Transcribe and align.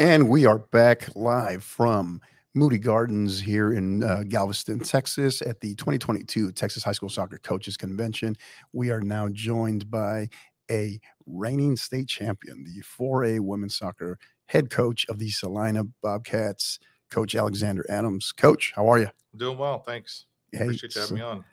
And 0.00 0.30
we 0.30 0.46
are 0.46 0.58
back 0.58 1.14
live 1.14 1.62
from 1.62 2.22
Moody 2.54 2.78
Gardens 2.78 3.38
here 3.38 3.74
in 3.74 4.02
uh, 4.02 4.22
Galveston, 4.26 4.80
Texas, 4.80 5.42
at 5.42 5.60
the 5.60 5.74
2022 5.74 6.52
Texas 6.52 6.82
High 6.82 6.92
School 6.92 7.10
Soccer 7.10 7.36
Coaches 7.36 7.76
Convention. 7.76 8.34
We 8.72 8.90
are 8.90 9.02
now 9.02 9.28
joined 9.28 9.90
by 9.90 10.30
a 10.70 10.98
reigning 11.26 11.76
state 11.76 12.08
champion, 12.08 12.64
the 12.64 12.82
4A 12.82 13.40
women's 13.40 13.76
soccer 13.76 14.18
head 14.46 14.70
coach 14.70 15.04
of 15.10 15.18
the 15.18 15.28
Celina 15.28 15.84
Bobcats, 16.02 16.78
Coach 17.10 17.34
Alexander 17.34 17.84
Adams. 17.90 18.32
Coach, 18.32 18.72
how 18.74 18.88
are 18.88 19.00
you? 19.00 19.10
Doing 19.36 19.58
well, 19.58 19.80
thanks. 19.80 20.24
Hey, 20.52 20.62
Appreciate 20.64 20.94
you 20.94 21.02
having 21.02 21.16
me 21.16 21.22
on. 21.22 21.44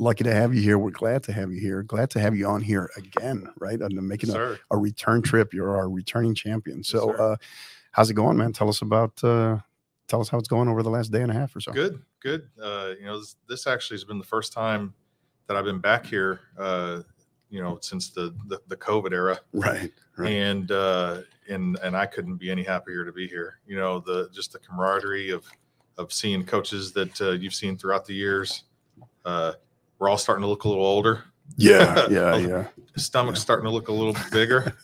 lucky 0.00 0.24
to 0.24 0.34
have 0.34 0.52
you 0.52 0.60
here. 0.60 0.76
We're 0.76 0.90
glad 0.90 1.22
to 1.22 1.32
have 1.32 1.52
you 1.52 1.60
here. 1.60 1.84
Glad 1.84 2.10
to 2.10 2.18
have 2.20 2.34
you 2.34 2.48
on 2.48 2.62
here 2.62 2.90
again, 2.96 3.46
right? 3.60 3.80
And 3.80 3.94
making 4.08 4.30
Yes, 4.30 4.38
a, 4.38 4.58
a 4.72 4.76
return 4.76 5.22
trip. 5.22 5.54
You're 5.54 5.76
our 5.76 5.88
returning 5.88 6.34
champion. 6.34 6.82
So, 6.82 7.14
sir. 7.16 7.22
uh, 7.32 7.36
how's 7.92 8.10
it 8.10 8.14
going, 8.14 8.36
man? 8.36 8.52
Tell 8.52 8.68
us 8.68 8.82
about, 8.82 9.22
uh, 9.24 9.58
tell 10.08 10.20
us 10.20 10.28
how 10.28 10.38
it's 10.38 10.48
going 10.48 10.68
over 10.68 10.82
the 10.82 10.90
last 10.90 11.12
day 11.12 11.22
and 11.22 11.30
a 11.30 11.34
half 11.34 11.54
or 11.56 11.60
so. 11.60 11.72
Good, 11.72 12.02
good. 12.20 12.48
Uh, 12.60 12.92
you 12.98 13.06
know, 13.06 13.18
this, 13.20 13.36
this 13.48 13.66
actually 13.66 13.94
has 13.94 14.04
been 14.04 14.18
the 14.18 14.24
first 14.24 14.52
time 14.52 14.92
that 15.46 15.56
I've 15.56 15.64
been 15.64 15.78
back 15.80 16.04
here. 16.04 16.40
Uh, 16.58 17.02
you 17.48 17.62
know, 17.62 17.78
since 17.82 18.10
the 18.10 18.34
the, 18.46 18.58
the 18.68 18.76
COVID 18.76 19.12
era, 19.12 19.38
Right. 19.52 19.92
Right. 20.16 20.32
and 20.32 20.70
uh, 20.72 21.20
and 21.48 21.78
and 21.82 21.94
I 21.96 22.06
couldn't 22.06 22.36
be 22.36 22.50
any 22.50 22.62
happier 22.62 23.04
to 23.04 23.12
be 23.12 23.28
here. 23.28 23.58
You 23.66 23.76
know, 23.76 24.00
the 24.00 24.30
just 24.32 24.52
the 24.52 24.58
camaraderie 24.58 25.30
of 25.30 25.44
of 25.98 26.12
seeing 26.14 26.44
coaches 26.46 26.92
that 26.92 27.20
uh, 27.20 27.32
you've 27.32 27.54
seen 27.54 27.76
throughout 27.76 28.06
the 28.06 28.14
years. 28.14 28.64
Uh, 29.26 29.52
we're 29.98 30.08
all 30.08 30.16
starting 30.16 30.40
to 30.42 30.48
look 30.48 30.64
a 30.64 30.68
little 30.68 30.84
older. 30.84 31.24
Yeah. 31.56 32.06
Yeah. 32.10 32.36
Yeah. 32.36 32.66
Stomach's 32.96 33.40
starting 33.40 33.64
to 33.64 33.70
look 33.70 33.88
a 33.88 33.92
little 33.92 34.16
bigger. 34.32 34.74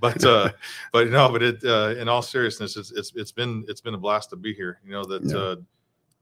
but 0.00 0.24
uh 0.24 0.50
but 0.92 1.08
no 1.08 1.28
but 1.30 1.42
it 1.42 1.64
uh 1.64 1.94
in 1.98 2.08
all 2.08 2.22
seriousness 2.22 2.76
it's 2.76 2.90
it's 2.92 3.12
it's 3.14 3.32
been 3.32 3.64
it's 3.68 3.80
been 3.80 3.94
a 3.94 3.98
blast 3.98 4.30
to 4.30 4.36
be 4.36 4.52
here 4.52 4.80
you 4.84 4.92
know 4.92 5.04
that 5.04 5.22
Yeah. 5.24 5.36
uh 5.36 5.56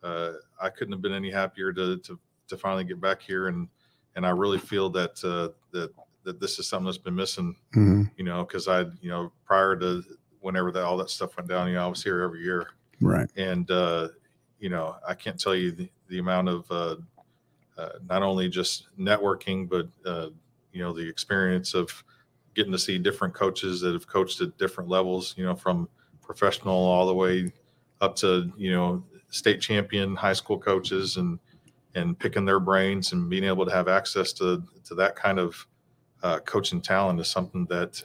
uh 0.07 0.33
i 0.61 0.69
couldn't 0.69 0.93
have 0.93 1.03
been 1.03 1.13
any 1.15 1.31
happier 1.31 1.73
to 1.73 1.99
to 1.99 2.19
to 2.49 2.57
finally 2.57 2.85
get 2.85 3.01
back 3.01 3.23
here 3.23 3.49
and 3.49 3.69
and 4.15 4.27
i 4.27 4.31
really 4.31 4.59
feel 4.59 4.91
that 4.91 5.23
uh 5.25 5.49
that 5.73 5.91
that 6.25 6.41
this 6.41 6.59
is 6.59 6.67
something 6.67 6.87
that's 6.87 6.99
been 6.99 7.15
missing 7.15 7.57
Mhm. 7.75 8.11
you 8.17 8.25
know 8.25 8.45
because 8.45 8.69
i 8.69 8.81
you 9.01 9.09
know 9.09 9.33
prior 9.45 9.77
to 9.77 10.03
whenever 10.41 10.71
that 10.73 10.85
all 10.85 10.97
that 10.99 11.11
stuff 11.11 11.37
went 11.37 11.49
down 11.49 11.69
you 11.69 11.75
know 11.75 11.85
i 11.85 11.89
was 11.89 12.03
here 12.03 12.21
every 12.23 12.43
year 12.43 12.69
Right. 13.01 13.29
and 13.37 13.71
uh 13.71 14.09
you 14.61 14.69
know 14.69 14.97
i 15.07 15.15
can't 15.15 15.39
tell 15.41 15.55
you 15.55 15.73
the, 15.73 15.91
the 16.09 16.19
amount 16.19 16.49
of 16.49 16.71
uh 16.71 16.97
not 18.09 18.23
only 18.23 18.49
just 18.49 18.89
networking 18.99 19.69
but 19.69 19.89
uh 20.05 20.29
you 20.73 20.83
know 20.83 20.93
the 20.93 21.07
experience 21.09 21.75
of 21.75 22.05
getting 22.55 22.73
to 22.73 22.79
see 22.79 22.99
different 22.99 23.35
coaches 23.35 23.81
that 23.81 23.93
have 23.93 24.07
coached 24.07 24.41
at 24.41 24.57
different 24.59 24.89
levels 24.89 25.35
you 25.37 25.45
know 25.45 25.55
from 25.55 25.89
professional 26.23 26.75
all 26.75 27.07
the 27.07 27.15
way 27.15 27.53
up 28.01 28.17
to 28.17 28.51
you 28.57 28.73
know 28.73 29.03
state 29.29 29.61
champion 29.61 30.15
high 30.17 30.33
school 30.33 30.59
coaches 30.59 31.17
and 31.17 31.39
and 31.95 32.19
picking 32.19 32.45
their 32.45 32.61
brains 32.61 33.13
and 33.13 33.29
being 33.31 33.45
able 33.45 33.65
to 33.65 33.73
have 33.73 33.89
access 33.89 34.33
to 34.33 34.63
to 34.85 34.95
that 34.95 35.17
kind 35.17 35.39
of 35.39 35.67
uh, 36.23 36.39
coaching 36.41 36.81
talent 36.81 37.21
is 37.21 37.29
something 37.29 37.67
that 37.67 38.03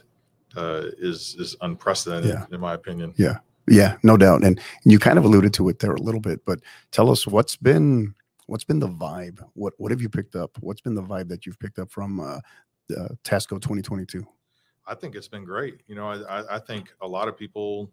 uh, 0.56 0.82
is 0.98 1.34
is 1.38 1.56
unprecedented 1.62 2.30
Yeah. 2.30 2.44
in 2.52 2.60
my 2.60 2.74
opinion 2.74 3.14
Yeah, 3.16 3.38
Yeah. 3.66 3.96
No 4.02 4.16
doubt. 4.16 4.44
And 4.44 4.60
you 4.84 4.98
kind 4.98 5.18
of 5.18 5.24
alluded 5.24 5.54
to 5.54 5.68
it 5.70 5.78
there 5.78 5.92
a 5.94 6.00
little 6.02 6.20
bit, 6.20 6.44
but 6.44 6.60
tell 6.90 7.10
us 7.10 7.26
what's 7.26 7.56
been, 7.56 8.14
what's 8.46 8.64
been 8.64 8.78
the 8.78 8.88
vibe? 8.88 9.44
What, 9.54 9.74
what 9.78 9.90
have 9.90 10.00
you 10.00 10.08
picked 10.08 10.36
up? 10.36 10.50
What's 10.60 10.80
been 10.80 10.94
the 10.94 11.02
vibe 11.02 11.28
that 11.28 11.46
you've 11.46 11.58
picked 11.58 11.78
up 11.78 11.90
from, 11.90 12.20
uh, 12.20 12.40
uh 12.96 13.08
Tasco 13.24 13.60
2022? 13.60 14.26
I 14.86 14.94
think 14.94 15.14
it's 15.14 15.28
been 15.28 15.44
great. 15.44 15.80
You 15.86 15.94
know, 15.94 16.08
I, 16.08 16.56
I, 16.56 16.58
think 16.58 16.92
a 17.00 17.06
lot 17.06 17.28
of 17.28 17.36
people 17.36 17.92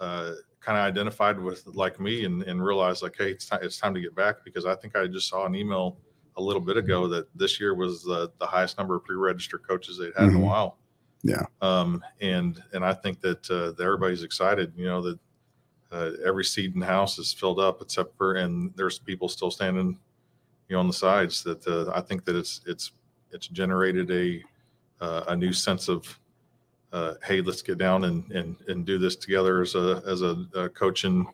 uh, 0.00 0.32
kind 0.60 0.78
of 0.78 0.84
identified 0.84 1.38
with 1.38 1.64
like 1.66 2.00
me 2.00 2.24
and, 2.24 2.42
and 2.44 2.64
realized 2.64 3.02
like, 3.02 3.14
hey, 3.18 3.30
it's 3.32 3.46
time, 3.46 3.60
it's 3.62 3.78
time 3.78 3.94
to 3.94 4.00
get 4.00 4.14
back 4.14 4.36
because 4.44 4.64
I 4.64 4.74
think 4.74 4.96
I 4.96 5.06
just 5.06 5.28
saw 5.28 5.44
an 5.46 5.54
email 5.54 5.98
a 6.36 6.42
little 6.42 6.62
bit 6.62 6.76
ago 6.78 7.06
that 7.08 7.26
this 7.36 7.60
year 7.60 7.74
was 7.74 8.02
the, 8.02 8.32
the 8.40 8.46
highest 8.46 8.78
number 8.78 8.96
of 8.96 9.04
pre-registered 9.04 9.66
coaches 9.68 9.98
they'd 9.98 10.12
had 10.16 10.28
in 10.28 10.36
Mhm. 10.36 10.42
a 10.42 10.46
while. 10.46 10.78
Yeah. 11.22 11.44
Um, 11.60 12.02
and 12.20 12.60
and 12.72 12.84
I 12.84 12.94
think 12.94 13.20
that, 13.20 13.48
uh, 13.50 13.72
that 13.72 13.80
everybody's 13.80 14.24
excited. 14.24 14.72
You 14.74 14.86
know 14.86 15.02
that 15.02 15.20
uh, 15.92 16.12
every 16.24 16.44
seat 16.44 16.74
in 16.74 16.80
the 16.80 16.86
house 16.86 17.18
is 17.18 17.32
filled 17.32 17.60
up 17.60 17.82
except 17.82 18.16
for 18.16 18.34
and 18.34 18.72
there's 18.76 18.98
people 18.98 19.28
still 19.28 19.50
standing, 19.50 19.98
you 20.68 20.76
know, 20.76 20.80
on 20.80 20.86
the 20.86 20.92
sides. 20.92 21.42
That 21.42 21.66
uh, 21.66 21.92
I 21.94 22.00
think 22.00 22.24
that 22.24 22.36
it's 22.36 22.60
it's 22.66 22.92
it's 23.30 23.46
generated 23.48 24.10
a 24.10 24.42
uh, 25.04 25.24
a 25.28 25.36
new 25.36 25.52
sense 25.52 25.88
of 25.88 26.18
uh, 26.92 27.14
hey, 27.24 27.40
let's 27.40 27.62
get 27.62 27.78
down 27.78 28.04
and, 28.04 28.30
and, 28.32 28.56
and 28.68 28.84
do 28.84 28.98
this 28.98 29.16
together 29.16 29.62
as 29.62 29.74
a, 29.74 30.02
as 30.06 30.22
a, 30.22 30.44
a 30.54 30.68
coaching 30.68 31.26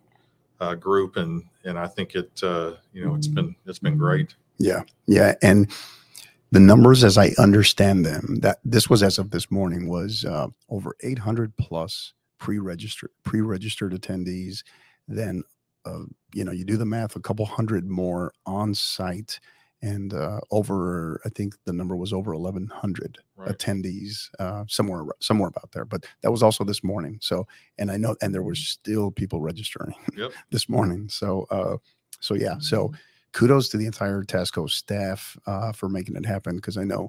uh, 0.61 0.75
group. 0.75 1.17
And, 1.17 1.43
and 1.65 1.79
I 1.79 1.87
think 1.87 2.15
it, 2.15 2.31
uh, 2.43 2.75
you 2.93 3.05
know, 3.05 3.15
it's 3.15 3.27
been, 3.27 3.55
it's 3.67 3.81
been 3.81 3.99
great. 3.99 4.35
Yeah. 4.59 4.83
Yeah. 5.07 5.35
And 5.43 5.71
the 6.53 6.61
numbers, 6.61 7.05
as 7.05 7.19
I 7.19 7.33
understand 7.39 8.07
them, 8.07 8.37
that 8.41 8.59
this 8.65 8.89
was 8.89 9.03
as 9.03 9.19
of 9.19 9.31
this 9.31 9.51
morning, 9.51 9.89
was 9.89 10.25
uh, 10.25 10.47
over 10.71 10.97
800 11.03 11.57
plus 11.57 12.13
pre-registered 12.39 13.11
pre-registered 13.25 13.93
attendees. 13.93 14.63
Then, 15.09 15.43
uh, 15.85 16.05
you 16.35 16.45
know, 16.45 16.53
you 16.53 16.65
do 16.65 16.77
the 16.77 16.85
math, 16.87 17.17
a 17.17 17.21
couple 17.21 17.47
hundred 17.47 17.87
more 17.89 18.33
on 18.47 18.75
site, 18.75 19.41
and 19.83 20.13
uh, 20.13 20.41
over. 20.51 21.21
I 21.25 21.29
think 21.31 21.55
the 21.65 21.73
number 21.73 21.97
was 21.97 22.13
over 22.13 22.35
1,100 22.35 23.19
Right. 23.37 23.57
attendees, 23.57 24.29
uh, 24.41 24.65
somewhere 24.69 25.05
somewhere 25.21 25.49
about 25.49 25.71
there. 25.73 25.85
But 25.85 26.07
that 26.23 26.33
was 26.33 26.43
also 26.43 26.65
this 26.65 26.83
morning. 26.83 27.19
So, 27.23 27.47
and 27.79 27.91
I 27.91 27.97
know, 27.97 28.17
and 28.21 28.35
there 28.35 28.43
were 28.43 28.57
still 28.57 29.11
people 29.13 29.41
registering 29.41 29.95
Yep. 30.17 30.33
this 30.51 30.69
morning. 30.69 31.09
So, 31.09 31.47
uh, 31.51 31.77
so 32.21 32.35
yeah. 32.35 32.59
So 32.59 32.93
kudos 33.33 33.69
to 33.69 33.77
the 33.77 33.87
entire 33.87 34.25
Tasco 34.25 34.69
staff 34.69 35.37
uh, 35.47 35.73
for 35.73 35.89
making 35.89 36.17
it 36.17 36.27
happen 36.27 36.57
because 36.57 36.77
I 36.77 36.85
know 36.85 37.09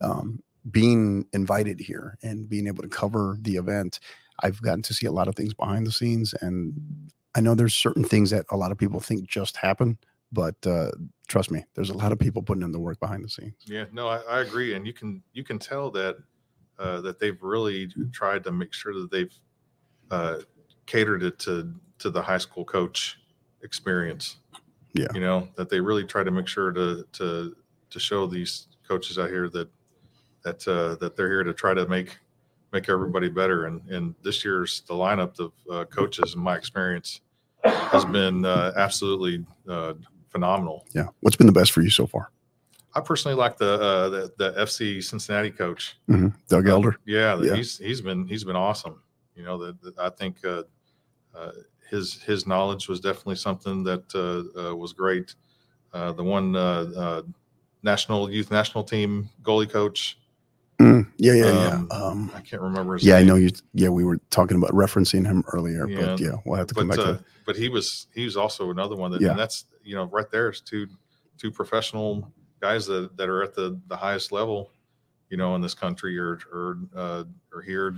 um, 0.00 0.40
being 0.70 1.26
invited 1.32 1.80
here 1.80 2.16
and 2.22 2.48
being 2.48 2.66
able 2.66 2.82
to 2.82 2.88
cover 2.88 3.36
the 3.40 3.56
event, 3.56 4.00
I've 4.40 4.60
gotten 4.60 4.82
to 4.82 4.94
see 4.94 5.06
a 5.06 5.12
lot 5.12 5.28
of 5.28 5.34
things 5.34 5.54
behind 5.54 5.86
the 5.86 5.92
scenes, 5.92 6.34
and 6.40 6.74
I 7.34 7.40
know 7.40 7.54
there's 7.54 7.74
certain 7.74 8.04
things 8.04 8.30
that 8.30 8.46
a 8.50 8.56
lot 8.56 8.72
of 8.72 8.78
people 8.78 9.00
think 9.00 9.28
just 9.28 9.56
happen, 9.56 9.98
but 10.32 10.54
uh, 10.66 10.90
trust 11.28 11.50
me, 11.50 11.64
there's 11.74 11.90
a 11.90 11.96
lot 11.96 12.12
of 12.12 12.18
people 12.18 12.42
putting 12.42 12.62
in 12.62 12.72
the 12.72 12.80
work 12.80 12.98
behind 13.00 13.24
the 13.24 13.28
scenes. 13.28 13.54
Yeah, 13.64 13.84
no, 13.92 14.08
I, 14.08 14.18
I 14.28 14.40
agree. 14.40 14.74
And 14.74 14.86
you 14.86 14.92
can, 14.92 15.22
you 15.32 15.44
can 15.44 15.58
tell 15.58 15.90
that, 15.92 16.16
uh, 16.78 17.00
that 17.02 17.20
they've 17.20 17.40
really 17.40 17.88
tried 18.12 18.44
to 18.44 18.52
make 18.52 18.72
sure 18.72 18.94
that 18.94 19.10
they've 19.10 19.34
uh, 20.10 20.38
catered 20.86 21.22
it 21.22 21.38
to, 21.40 21.72
to 21.98 22.10
the 22.10 22.22
high 22.22 22.38
school 22.38 22.64
coach 22.64 23.18
experience. 23.62 24.36
Yeah. 24.92 25.08
You 25.14 25.20
know, 25.20 25.48
that 25.56 25.68
they 25.68 25.80
really 25.80 26.04
try 26.04 26.24
to 26.24 26.30
make 26.30 26.46
sure 26.48 26.72
to, 26.72 27.04
to, 27.12 27.56
to 27.90 27.98
show 27.98 28.26
these 28.26 28.68
coaches 28.86 29.18
out 29.18 29.30
here 29.30 29.48
that, 29.48 29.68
that, 30.42 30.68
uh, 30.68 30.96
that 30.96 31.16
they're 31.16 31.30
here 31.30 31.42
to 31.44 31.52
try 31.52 31.74
to 31.74 31.86
make, 31.88 32.18
make 32.74 32.88
everybody 32.90 33.28
better. 33.30 33.66
And, 33.66 33.80
and 33.88 34.14
this 34.22 34.44
year's, 34.44 34.82
the 34.88 34.94
lineup 34.94 35.38
of 35.38 35.52
uh, 35.70 35.84
coaches, 35.86 36.34
in 36.34 36.40
my 36.42 36.56
experience, 36.56 37.20
has 37.64 38.04
been 38.04 38.44
uh, 38.44 38.72
absolutely 38.76 39.46
uh, 39.66 39.94
phenomenal. 40.28 40.84
Yeah. 40.92 41.06
What's 41.20 41.36
been 41.36 41.46
the 41.46 41.52
best 41.52 41.72
for 41.72 41.80
you 41.80 41.88
so 41.90 42.06
far? 42.06 42.30
I 42.96 43.00
personally 43.00 43.36
like 43.36 43.56
the 43.56 43.72
uh, 43.74 44.08
the, 44.08 44.32
the 44.38 44.52
FC 44.52 45.02
Cincinnati 45.02 45.50
coach. 45.50 45.96
hmm 46.06 46.28
Doug 46.48 46.68
Uh, 46.68 46.72
Elder. 46.72 46.96
Yeah, 47.06 47.40
Yeah. 47.40 47.54
he's 47.56 47.78
he's 47.78 48.00
been 48.00 48.26
he's 48.28 48.44
been 48.44 48.54
awesome. 48.56 49.00
You 49.34 49.44
know, 49.44 49.56
that 49.64 49.80
that 49.82 49.98
I 49.98 50.10
think 50.10 50.44
uh, 50.44 50.62
uh, 51.34 51.50
his 51.90 52.22
his 52.22 52.46
knowledge 52.46 52.86
was 52.88 53.00
definitely 53.00 53.36
something 53.36 53.82
that 53.84 54.04
uh, 54.14 54.60
uh, 54.70 54.76
was 54.76 54.92
great. 54.92 55.34
Uh, 55.92 56.12
the 56.12 56.22
one 56.22 56.54
uh, 56.54 56.86
uh, 56.96 57.22
national 57.82 58.30
youth 58.30 58.50
national 58.52 58.84
team 58.84 59.28
goalie 59.42 59.68
coach, 59.70 60.18
Mm, 60.80 61.06
yeah, 61.18 61.32
yeah, 61.34 61.44
Um, 61.46 61.88
yeah. 61.90 61.96
Um, 61.96 62.30
I 62.34 62.40
can't 62.40 62.60
remember 62.60 62.94
his 62.94 63.04
yeah, 63.04 63.16
I 63.16 63.22
know 63.22 63.36
you. 63.36 63.50
Yeah, 63.74 63.90
we 63.90 64.04
were 64.04 64.18
talking 64.30 64.56
about 64.56 64.70
referencing 64.70 65.24
him 65.24 65.44
earlier, 65.52 65.88
Yeah. 65.88 66.06
but 66.06 66.20
yeah, 66.20 66.32
we'll 66.44 66.56
have 66.58 66.66
to 66.68 66.74
come 66.74 66.88
but 66.88 66.96
back 66.96 67.06
uh, 67.06 67.12
to 67.12 67.18
that. 67.18 67.24
but 67.46 67.56
he 67.56 67.68
was 67.68 68.08
he 68.14 68.24
was 68.24 68.36
also 68.36 68.70
another 68.70 68.96
one 68.96 69.10
that 69.12 69.20
Yeah. 69.20 69.30
and 69.30 69.38
that's 69.38 69.66
you 69.84 69.94
know 69.94 70.04
right 70.06 70.28
there 70.30 70.50
is 70.50 70.60
two 70.60 70.88
two 71.38 71.50
professional 71.52 72.32
guys 72.60 72.86
that, 72.86 73.16
that 73.16 73.28
are 73.28 73.42
at 73.42 73.54
the 73.54 73.78
the 73.86 73.96
highest 73.96 74.32
level 74.32 74.70
you 75.30 75.36
know 75.36 75.54
in 75.54 75.60
this 75.60 75.74
country 75.74 76.18
or 76.18 76.40
or 76.52 76.78
uh, 76.96 77.24
are 77.54 77.62
here 77.62 77.94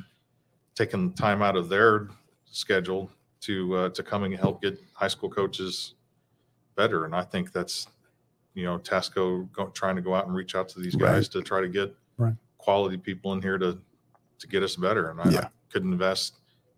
taking 0.74 1.12
time 1.14 1.40
out 1.42 1.56
of 1.56 1.68
their 1.70 2.08
schedule 2.44 3.10
to 3.40 3.74
uh, 3.74 3.88
to 3.90 4.02
come 4.02 4.24
and 4.24 4.34
help 4.34 4.60
get 4.60 4.78
high 4.92 5.08
school 5.08 5.30
coaches 5.30 5.94
better 6.74 7.06
and 7.06 7.14
I 7.14 7.22
think 7.22 7.52
that's 7.52 7.86
you 8.54 8.64
know 8.64 8.78
Tasco 8.78 9.50
go, 9.52 9.68
trying 9.68 9.96
to 9.96 10.02
go 10.02 10.14
out 10.14 10.26
and 10.26 10.34
reach 10.36 10.54
out 10.54 10.68
to 10.70 10.80
these 10.80 10.94
Right. 10.94 11.12
guys 11.14 11.28
to 11.30 11.40
try 11.42 11.62
to 11.62 11.68
get 11.68 11.94
Right. 12.18 12.34
Quality 12.58 12.96
people 12.96 13.32
in 13.32 13.42
here 13.42 13.58
to 13.58 13.78
to 14.38 14.46
get 14.48 14.62
us 14.62 14.76
better 14.76 15.10
and 15.10 15.20
I, 15.20 15.30
Yeah. 15.30 15.40
I 15.44 15.48
couldn't 15.72 15.92
invest 15.92 16.34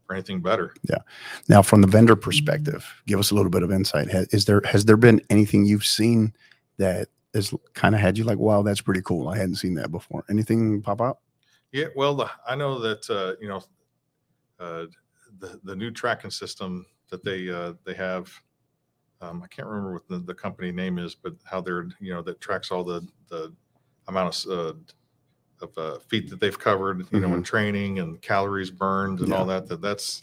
for 0.07 0.15
anything 0.15 0.41
better 0.41 0.73
Yeah. 0.89 0.99
Now, 1.49 1.61
from 1.63 1.81
the 1.83 1.87
vendor 1.89 2.17
perspective, 2.17 2.87
give 3.07 3.19
us 3.19 3.31
a 3.31 3.35
little 3.35 3.51
bit 3.51 3.63
of 3.63 3.71
insight. 3.73 4.11
Ha- 4.11 4.27
Is 4.31 4.45
there 4.47 4.63
has 4.65 4.85
there 4.85 4.97
been 4.97 5.21
anything 5.29 5.65
you've 5.67 5.85
seen 5.85 6.33
that 6.79 7.09
has 7.35 7.53
kind 7.75 7.95
of 7.95 8.01
had 8.01 8.17
you 8.17 8.25
like, 8.25 8.39
wow, 8.39 8.63
that's 8.63 8.81
pretty 8.81 9.03
cool. 9.03 9.29
I 9.29 9.37
hadn't 9.37 9.57
seen 9.57 9.75
that 9.75 9.91
before. 9.91 10.25
Anything 10.31 10.81
pop 10.81 11.01
out? 11.03 11.19
Yeah, 11.73 11.87
well, 11.95 12.15
the, 12.15 12.31
I 12.49 12.55
know 12.57 12.79
that 12.79 13.09
uh, 13.11 13.35
you 13.41 13.49
know 13.49 13.63
uh, 14.59 14.87
the 15.41 15.61
the 15.65 15.77
new 15.77 15.91
tracking 15.91 16.31
system 16.31 16.87
that 17.11 17.23
they 17.25 17.51
uh, 17.51 17.75
they 17.85 17.95
have. 17.95 18.33
Um, 19.21 19.43
I 19.43 19.49
can't 19.49 19.67
remember 19.69 19.93
what 19.95 20.09
the, 20.09 20.21
the 20.21 20.35
company 20.35 20.71
name 20.73 20.99
is, 20.99 21.15
but 21.17 21.35
how 21.45 21.61
they're 21.61 21.89
you 22.01 22.15
know 22.15 22.23
that 22.23 22.41
tracks 22.41 22.71
all 22.71 22.85
the 22.85 23.07
the 23.29 23.53
amount 24.07 24.47
of 24.47 24.51
uh, 24.51 24.79
of 25.61 25.77
uh, 25.77 25.99
feet 26.01 26.31
that 26.31 26.41
they've 26.41 26.59
covered, 26.59 27.07
you 27.13 27.21
know, 27.21 27.35
in 27.35 27.43
training 27.43 27.99
and 27.99 28.21
calories 28.23 28.71
burned 28.71 29.21
and 29.21 29.33
all 29.33 29.45
that. 29.47 29.69
That 29.69 29.81
that's 29.81 30.23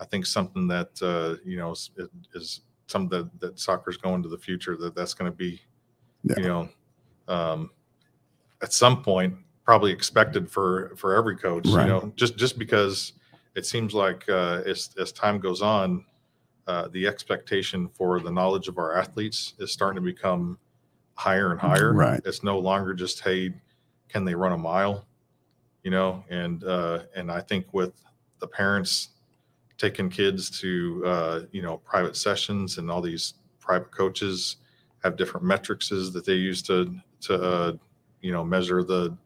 I 0.00 0.04
think 0.04 0.26
something 0.26 0.68
that 0.68 0.90
uh, 1.02 1.36
you 1.44 1.56
know 1.56 1.72
is, 1.72 1.90
is 2.34 2.60
something 2.86 3.18
that 3.18 3.40
that 3.40 3.58
soccer's 3.58 3.96
going 3.96 4.22
to 4.22 4.28
the 4.28 4.38
future. 4.38 4.76
That 4.76 4.94
that's 4.94 5.14
going 5.14 5.30
to 5.30 5.36
be, 5.36 5.60
Yeah. 6.22 6.34
you 6.38 6.48
know, 6.48 6.68
um, 7.28 7.70
at 8.62 8.72
some 8.72 9.02
point 9.02 9.34
probably 9.64 9.92
expected 9.92 10.50
for 10.50 10.94
for 10.96 11.14
every 11.14 11.36
coach. 11.36 11.66
Right. 11.66 11.82
You 11.82 11.88
know, 11.88 12.12
just 12.16 12.36
just 12.36 12.58
because 12.58 13.12
it 13.54 13.66
seems 13.66 13.94
like 13.94 14.28
uh, 14.28 14.62
as 14.66 14.90
as 14.98 15.12
time 15.12 15.38
goes 15.38 15.62
on, 15.62 16.04
uh, 16.66 16.88
the 16.88 17.06
expectation 17.06 17.88
for 17.88 18.20
the 18.20 18.30
knowledge 18.30 18.68
of 18.68 18.78
our 18.78 18.96
athletes 18.96 19.54
is 19.58 19.72
starting 19.72 20.02
to 20.02 20.04
become 20.04 20.58
higher 21.14 21.50
and 21.50 21.60
higher. 21.60 21.92
Right. 21.92 22.20
It's 22.24 22.42
no 22.44 22.58
longer 22.58 22.94
just 22.94 23.20
hey, 23.20 23.52
can 24.08 24.24
they 24.24 24.34
run 24.34 24.52
a 24.52 24.58
mile? 24.58 25.06
You 25.82 25.90
know, 25.90 26.24
and 26.28 26.64
uh, 26.64 27.00
and 27.14 27.30
I 27.30 27.40
think 27.40 27.72
with 27.72 27.92
the 28.40 28.46
parents 28.46 29.08
taking 29.76 30.10
kids 30.10 30.50
to 30.60 31.02
uh, 31.06 31.40
you 31.52 31.62
know 31.62 31.78
private 31.78 32.16
sessions 32.16 32.78
and 32.78 32.90
all 32.90 33.00
these 33.00 33.34
private 33.60 33.90
coaches 33.90 34.56
have 35.04 35.16
different 35.16 35.46
metrics 35.46 35.88
that 35.88 36.24
they 36.26 36.34
use 36.34 36.62
to 36.62 36.94
to 37.20 37.34
uh, 37.34 37.72
you 38.20 38.32
know 38.32 38.44
measure 38.44 38.82
the 38.82 39.16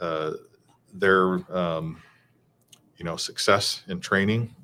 uh, 0.00 0.32
their 0.94 1.40
um, 1.54 2.00
you 2.96 3.04
know 3.04 3.16
success 3.16 3.82
in 3.88 3.98
training 4.00 4.54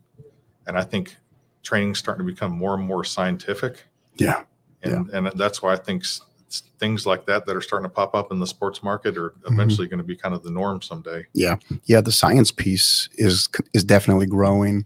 and 0.66 0.76
i 0.78 0.82
think 0.82 1.16
training's 1.62 1.98
starting 1.98 2.26
to 2.26 2.32
become 2.32 2.52
more 2.52 2.74
and 2.74 2.84
more 2.84 3.02
scientific 3.04 3.84
Yeah. 4.82 5.00
and 5.10 5.10
and 5.10 5.38
that's 5.38 5.62
why 5.62 5.72
i 5.72 5.76
think 5.76 6.04
things 6.78 7.06
like 7.06 7.26
that 7.26 7.46
that 7.46 7.56
are 7.56 7.60
starting 7.60 7.88
to 7.88 7.94
pop 7.94 8.14
up 8.14 8.30
in 8.32 8.38
the 8.40 8.46
sports 8.46 8.82
market 8.82 9.16
are 9.16 9.30
Mhm. 9.30 9.52
eventually 9.52 9.86
going 9.88 9.98
to 9.98 10.04
be 10.04 10.16
kind 10.16 10.34
of 10.34 10.42
the 10.42 10.50
norm 10.50 10.80
someday 10.82 11.24
Yeah, 11.32 11.56
Yeah, 11.84 12.00
the 12.00 12.12
science 12.12 12.50
piece 12.52 13.08
is 13.14 13.48
is 13.72 13.84
definitely 13.84 14.26
growing. 14.26 14.84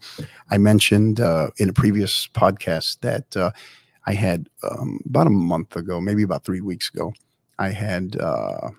I 0.50 0.58
mentioned 0.58 1.20
uh, 1.20 1.50
in 1.58 1.68
a 1.68 1.72
previous 1.72 2.28
podcast 2.28 3.00
that 3.00 3.36
uh, 3.36 3.50
I 4.06 4.14
had 4.14 4.48
um, 4.68 5.00
about 5.06 5.26
a 5.26 5.30
month 5.30 5.76
ago, 5.76 6.00
maybe 6.00 6.22
about 6.22 6.44
three 6.44 6.60
weeks 6.60 6.88
ago, 6.92 7.12
I 7.58 7.70
had 7.70 8.16
uh, 8.20 8.70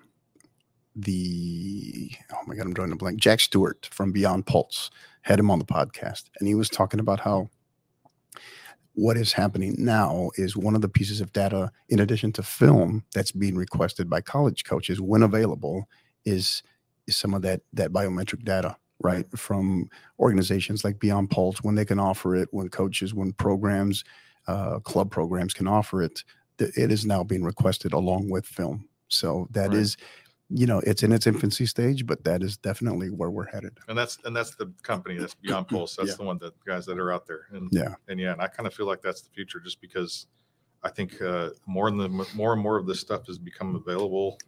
the 0.94 2.10
oh 2.32 2.40
my 2.46 2.54
god, 2.54 2.66
I'm 2.66 2.74
drawing 2.74 2.92
a 2.92 2.96
blank. 2.96 3.20
Jack 3.20 3.40
Stewart 3.40 3.88
from 3.90 4.12
Beyond 4.12 4.46
Pulse 4.46 4.90
had 5.22 5.38
him 5.38 5.50
on 5.50 5.58
the 5.58 5.64
podcast, 5.64 6.24
and 6.38 6.48
he 6.48 6.54
was 6.54 6.68
talking 6.68 7.00
about 7.00 7.20
how 7.20 7.48
what 8.94 9.16
is 9.16 9.32
happening 9.32 9.74
now 9.78 10.30
is 10.36 10.56
one 10.56 10.74
of 10.74 10.82
the 10.82 10.88
pieces 10.88 11.20
of 11.20 11.32
data, 11.32 11.70
in 11.88 12.00
addition 12.00 12.32
to 12.32 12.42
film, 12.42 13.04
that's 13.14 13.32
being 13.32 13.56
requested 13.56 14.10
by 14.10 14.20
college 14.20 14.64
coaches 14.64 15.00
when 15.00 15.22
available, 15.22 15.88
is 16.24 16.62
is 17.06 17.16
some 17.16 17.34
of 17.34 17.42
that 17.42 17.62
that 17.72 17.92
biometric 17.92 18.44
data 18.44 18.76
right 19.00 19.26
from 19.36 19.88
organizations 20.20 20.84
like 20.84 21.00
beyond 21.00 21.30
pulse 21.30 21.62
when 21.62 21.74
they 21.74 21.84
can 21.84 21.98
offer 21.98 22.36
it 22.36 22.48
when 22.52 22.68
coaches 22.68 23.12
when 23.12 23.32
programs 23.32 24.04
uh, 24.46 24.78
club 24.80 25.10
programs 25.10 25.52
can 25.52 25.66
offer 25.66 26.02
it 26.02 26.22
it 26.58 26.92
is 26.92 27.04
now 27.04 27.24
being 27.24 27.42
requested 27.42 27.92
along 27.92 28.30
with 28.30 28.46
film 28.46 28.88
so 29.12 29.46
that 29.50 29.74
is, 29.74 29.96
Right. 30.00 30.08
You 30.54 30.66
know 30.66 30.80
it's 30.80 31.02
in 31.02 31.12
its 31.12 31.26
infancy 31.26 31.66
stage 31.66 32.06
but 32.06 32.22
that 32.24 32.42
is 32.42 32.56
definitely 32.56 33.08
where 33.10 33.30
we're 33.30 33.46
headed 33.46 33.78
and 33.88 33.96
that's 33.96 34.18
and 34.24 34.34
that's 34.36 34.54
the 34.56 34.70
company 34.82 35.18
that's 35.18 35.34
beyond 35.34 35.66
pulse 35.72 35.96
that's 35.96 36.10
Yeah. 36.10 36.14
the 36.16 36.24
one 36.24 36.38
that 36.38 36.52
guys 36.64 36.84
that 36.86 36.98
are 36.98 37.12
out 37.12 37.26
there 37.26 37.46
and 37.52 37.68
yeah 37.72 37.94
and 38.08 38.18
yeah 38.20 38.32
and 38.32 38.40
i 38.42 38.46
kind 38.48 38.66
of 38.66 38.74
feel 38.74 38.86
like 38.86 39.00
that's 39.02 39.20
the 39.22 39.30
future 39.30 39.60
just 39.60 39.80
because 39.80 40.26
i 40.82 40.88
think 40.90 41.20
uh, 41.22 41.50
more 41.66 41.88
and 41.88 41.98
the 42.00 42.08
more 42.34 42.52
and 42.52 42.62
more 42.62 42.76
of 42.76 42.86
this 42.86 43.00
stuff 43.00 43.26
has 43.26 43.38
become 43.38 43.74
available 43.76 44.38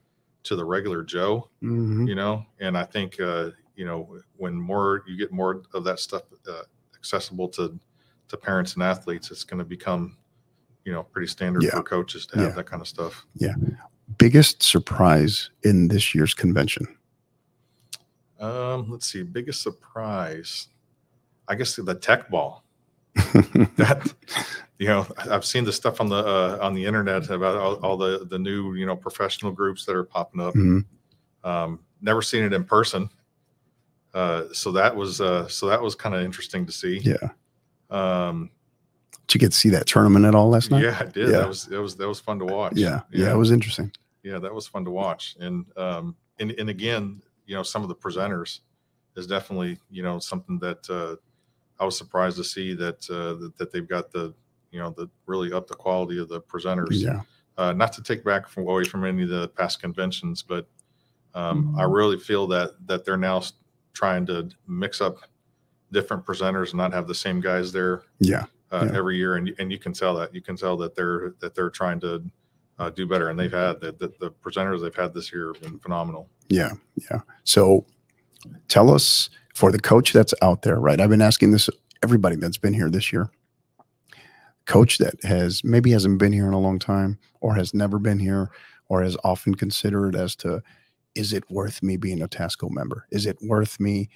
to 0.43 0.57
the 0.57 0.65
regular 0.65 1.03
joe 1.03 1.49
Mhm. 1.63 2.07
you 2.09 2.15
know 2.15 2.45
and 2.61 2.77
i 2.77 2.85
think 2.85 3.19
uh, 3.21 3.51
you 3.77 3.85
know 3.85 4.19
when 4.37 4.55
more 4.55 5.03
you 5.07 5.17
get 5.17 5.33
more 5.33 5.63
of 5.73 5.85
that 5.85 5.99
stuff 6.01 6.23
uh, 6.49 6.63
accessible 6.97 7.49
to 7.51 7.79
to 8.29 8.37
parents 8.37 8.75
and 8.75 8.83
athletes 8.83 9.31
it's 9.31 9.45
going 9.45 9.59
to 9.59 9.65
become 9.65 10.17
you 10.85 10.93
know 10.93 11.03
pretty 11.03 11.29
standard 11.29 11.63
Yeah. 11.63 11.71
for 11.71 11.83
coaches 11.83 12.27
to 12.27 12.37
have 12.39 12.49
Yeah. 12.51 12.55
that 12.57 12.67
kind 12.67 12.83
of 12.83 12.89
stuff 12.89 13.27
biggest 14.19 14.63
surprise 14.63 15.51
in 15.63 15.89
this 15.89 16.15
year's 16.15 16.35
convention? 16.35 16.87
Um 18.41 18.91
let's 18.91 19.07
see 19.07 19.23
biggest 19.23 19.63
surprise. 19.63 20.69
I 21.49 21.55
guess 21.55 21.77
the 21.77 21.95
teqball. 21.97 22.61
That 23.77 24.13
you 24.79 24.89
know 24.89 25.07
i've 25.31 25.45
seen 25.45 25.65
the 25.65 25.73
stuff 25.73 26.01
on 26.01 26.09
the 26.09 26.17
uh, 26.17 26.59
on 26.61 26.75
the 26.75 26.85
internet 26.85 27.31
about 27.31 27.57
all, 27.57 27.75
all 27.77 27.97
the 27.97 28.27
the 28.29 28.39
new 28.39 28.75
you 28.75 28.87
know 28.87 28.97
professional 28.97 29.53
groups 29.53 29.85
that 29.85 29.95
are 29.95 30.05
popping 30.05 30.41
up. 30.41 30.55
Mhm. 30.55 30.85
um 31.45 31.79
never 32.01 32.23
seen 32.23 32.43
it 32.45 32.53
in 32.53 32.65
person. 32.65 33.09
Uh 34.13 34.45
so 34.53 34.73
that 34.73 34.95
was 34.95 35.21
uh 35.21 35.47
so 35.49 35.67
that 35.69 35.81
was 35.81 35.95
kind 35.95 36.15
of 36.15 36.23
interesting 36.23 36.67
to 36.67 36.73
see. 36.73 36.99
Yeah. 36.99 37.29
Um 37.91 38.51
did 39.27 39.35
you 39.35 39.41
get 39.41 39.53
to 39.53 39.59
see 39.59 39.71
that 39.71 39.87
tournament 39.87 40.25
at 40.25 40.35
all 40.35 40.51
last 40.51 40.71
night? 40.71 40.83
Yeah 40.83 40.97
i 41.01 41.05
did. 41.05 41.29
Yeah. 41.31 41.39
that 41.39 41.49
was 41.49 41.65
that 41.67 41.81
was 41.81 41.97
that 41.97 42.09
was 42.09 42.21
fun 42.21 42.39
to 42.41 42.45
watch. 42.45 42.75
Yeah. 42.77 43.01
Yeah 43.11 43.33
it 43.33 43.37
was 43.37 43.51
interesting. 43.51 43.93
Yeah 44.23 44.39
that 44.39 44.55
was 44.55 44.67
fun 44.67 44.85
to 44.85 44.91
watch. 44.91 45.37
And 45.41 45.67
um 45.77 46.17
and, 46.39 46.51
and 46.53 46.69
again 46.69 47.23
you 47.47 47.55
know 47.55 47.63
some 47.63 47.83
of 47.83 47.89
the 47.89 47.95
presenters 47.95 48.61
is 49.17 49.27
definitely 49.27 49.79
you 49.91 50.03
know 50.03 50.19
something 50.19 50.59
that 50.59 50.89
uh 50.91 51.15
i 51.79 51.85
was 51.85 51.97
surprised 51.97 52.37
to 52.37 52.45
see 52.45 52.75
that 52.75 53.09
uh 53.11 53.35
that, 53.41 53.53
that 53.59 53.73
they've 53.73 53.89
got 53.89 54.11
the 54.11 54.35
you 54.71 54.81
know 54.81 54.91
the 54.91 55.09
really 55.27 55.53
up 55.53 55.69
the 55.69 55.75
quality 55.75 56.19
of 56.19 56.29
the 56.29 56.41
presenters. 56.41 56.89
Yeah. 56.93 57.21
Uh 57.57 57.73
not 57.73 57.93
to 57.95 58.03
take 58.03 58.25
back 58.25 58.49
from 58.49 58.65
away 58.65 58.85
from 58.85 59.05
any 59.05 59.23
of 59.23 59.29
the 59.29 59.49
past 59.49 59.81
conventions 59.81 60.43
but 60.43 60.67
um 61.35 61.75
i 61.79 61.83
really 61.85 62.19
feel 62.19 62.47
that 62.49 62.73
that 62.87 63.05
they're 63.05 63.17
now 63.17 63.43
trying 63.93 64.27
to 64.27 64.49
mix 64.67 65.01
up 65.01 65.19
different 65.93 66.27
presenters 66.27 66.71
and 66.71 66.79
not 66.79 66.93
have 66.93 67.07
the 67.07 67.15
same 67.15 67.41
guys 67.41 67.73
there. 67.73 68.03
Yeah 68.19 68.47
uh, 68.75 68.87
Yeah. 68.91 68.99
every 68.99 69.17
year, 69.17 69.37
and 69.37 69.49
you- 69.49 69.55
and 69.59 69.71
you 69.73 69.79
can 69.79 69.93
tell 69.93 70.15
that 70.17 70.35
you 70.35 70.43
can 70.43 70.57
tell 70.57 70.77
that 70.79 70.95
they're 70.95 71.35
that 71.41 71.55
they're 71.55 71.71
trying 71.71 72.01
to 72.01 72.23
uh, 72.79 72.91
do 72.91 73.07
better, 73.07 73.29
and 73.31 73.39
they've 73.39 73.53
had 73.53 73.81
that 73.81 73.99
the, 73.99 74.13
the 74.21 74.31
presenters 74.31 74.83
they've 74.83 74.95
had 74.95 75.15
this 75.15 75.33
year 75.33 75.53
have 75.53 75.63
been 75.63 75.79
phenomenal. 75.79 76.29
Yeah, 76.49 76.73
yeah. 77.11 77.21
So 77.45 77.87
tell 78.69 78.91
us 78.91 79.31
for 79.55 79.71
the 79.71 79.79
coach 79.79 80.13
that's 80.13 80.35
out 80.43 80.63
there, 80.63 80.81
right? 80.81 81.01
I've 81.01 81.11
been 81.11 81.23
asking 81.23 81.53
this 81.53 81.71
everybody 82.03 82.37
that's 82.37 82.59
been 82.59 82.75
here 82.75 82.91
this 82.91 83.13
year. 83.13 83.31
Coach 84.67 84.99
that 84.99 85.23
has 85.25 85.63
maybe 85.63 85.91
hasn't 85.93 86.19
been 86.19 86.33
here 86.33 86.47
in 86.49 86.55
a 86.55 86.59
long 86.59 86.79
time 86.79 87.19
or 87.41 87.55
has 87.55 87.75
never 87.75 87.99
been 87.99 88.19
here 88.19 88.51
or 88.89 89.03
has 89.03 89.17
often 89.23 89.55
considered 89.55 90.17
as 90.17 90.35
to 90.37 90.63
is 91.15 91.33
it 91.33 91.45
worth 91.51 91.83
me 91.83 91.97
being 91.97 92.23
a 92.23 92.29
Tasco 92.29 92.69
member? 92.71 93.07
Is 93.13 93.25
it 93.27 93.37
worth 93.43 93.79
me 93.79 94.09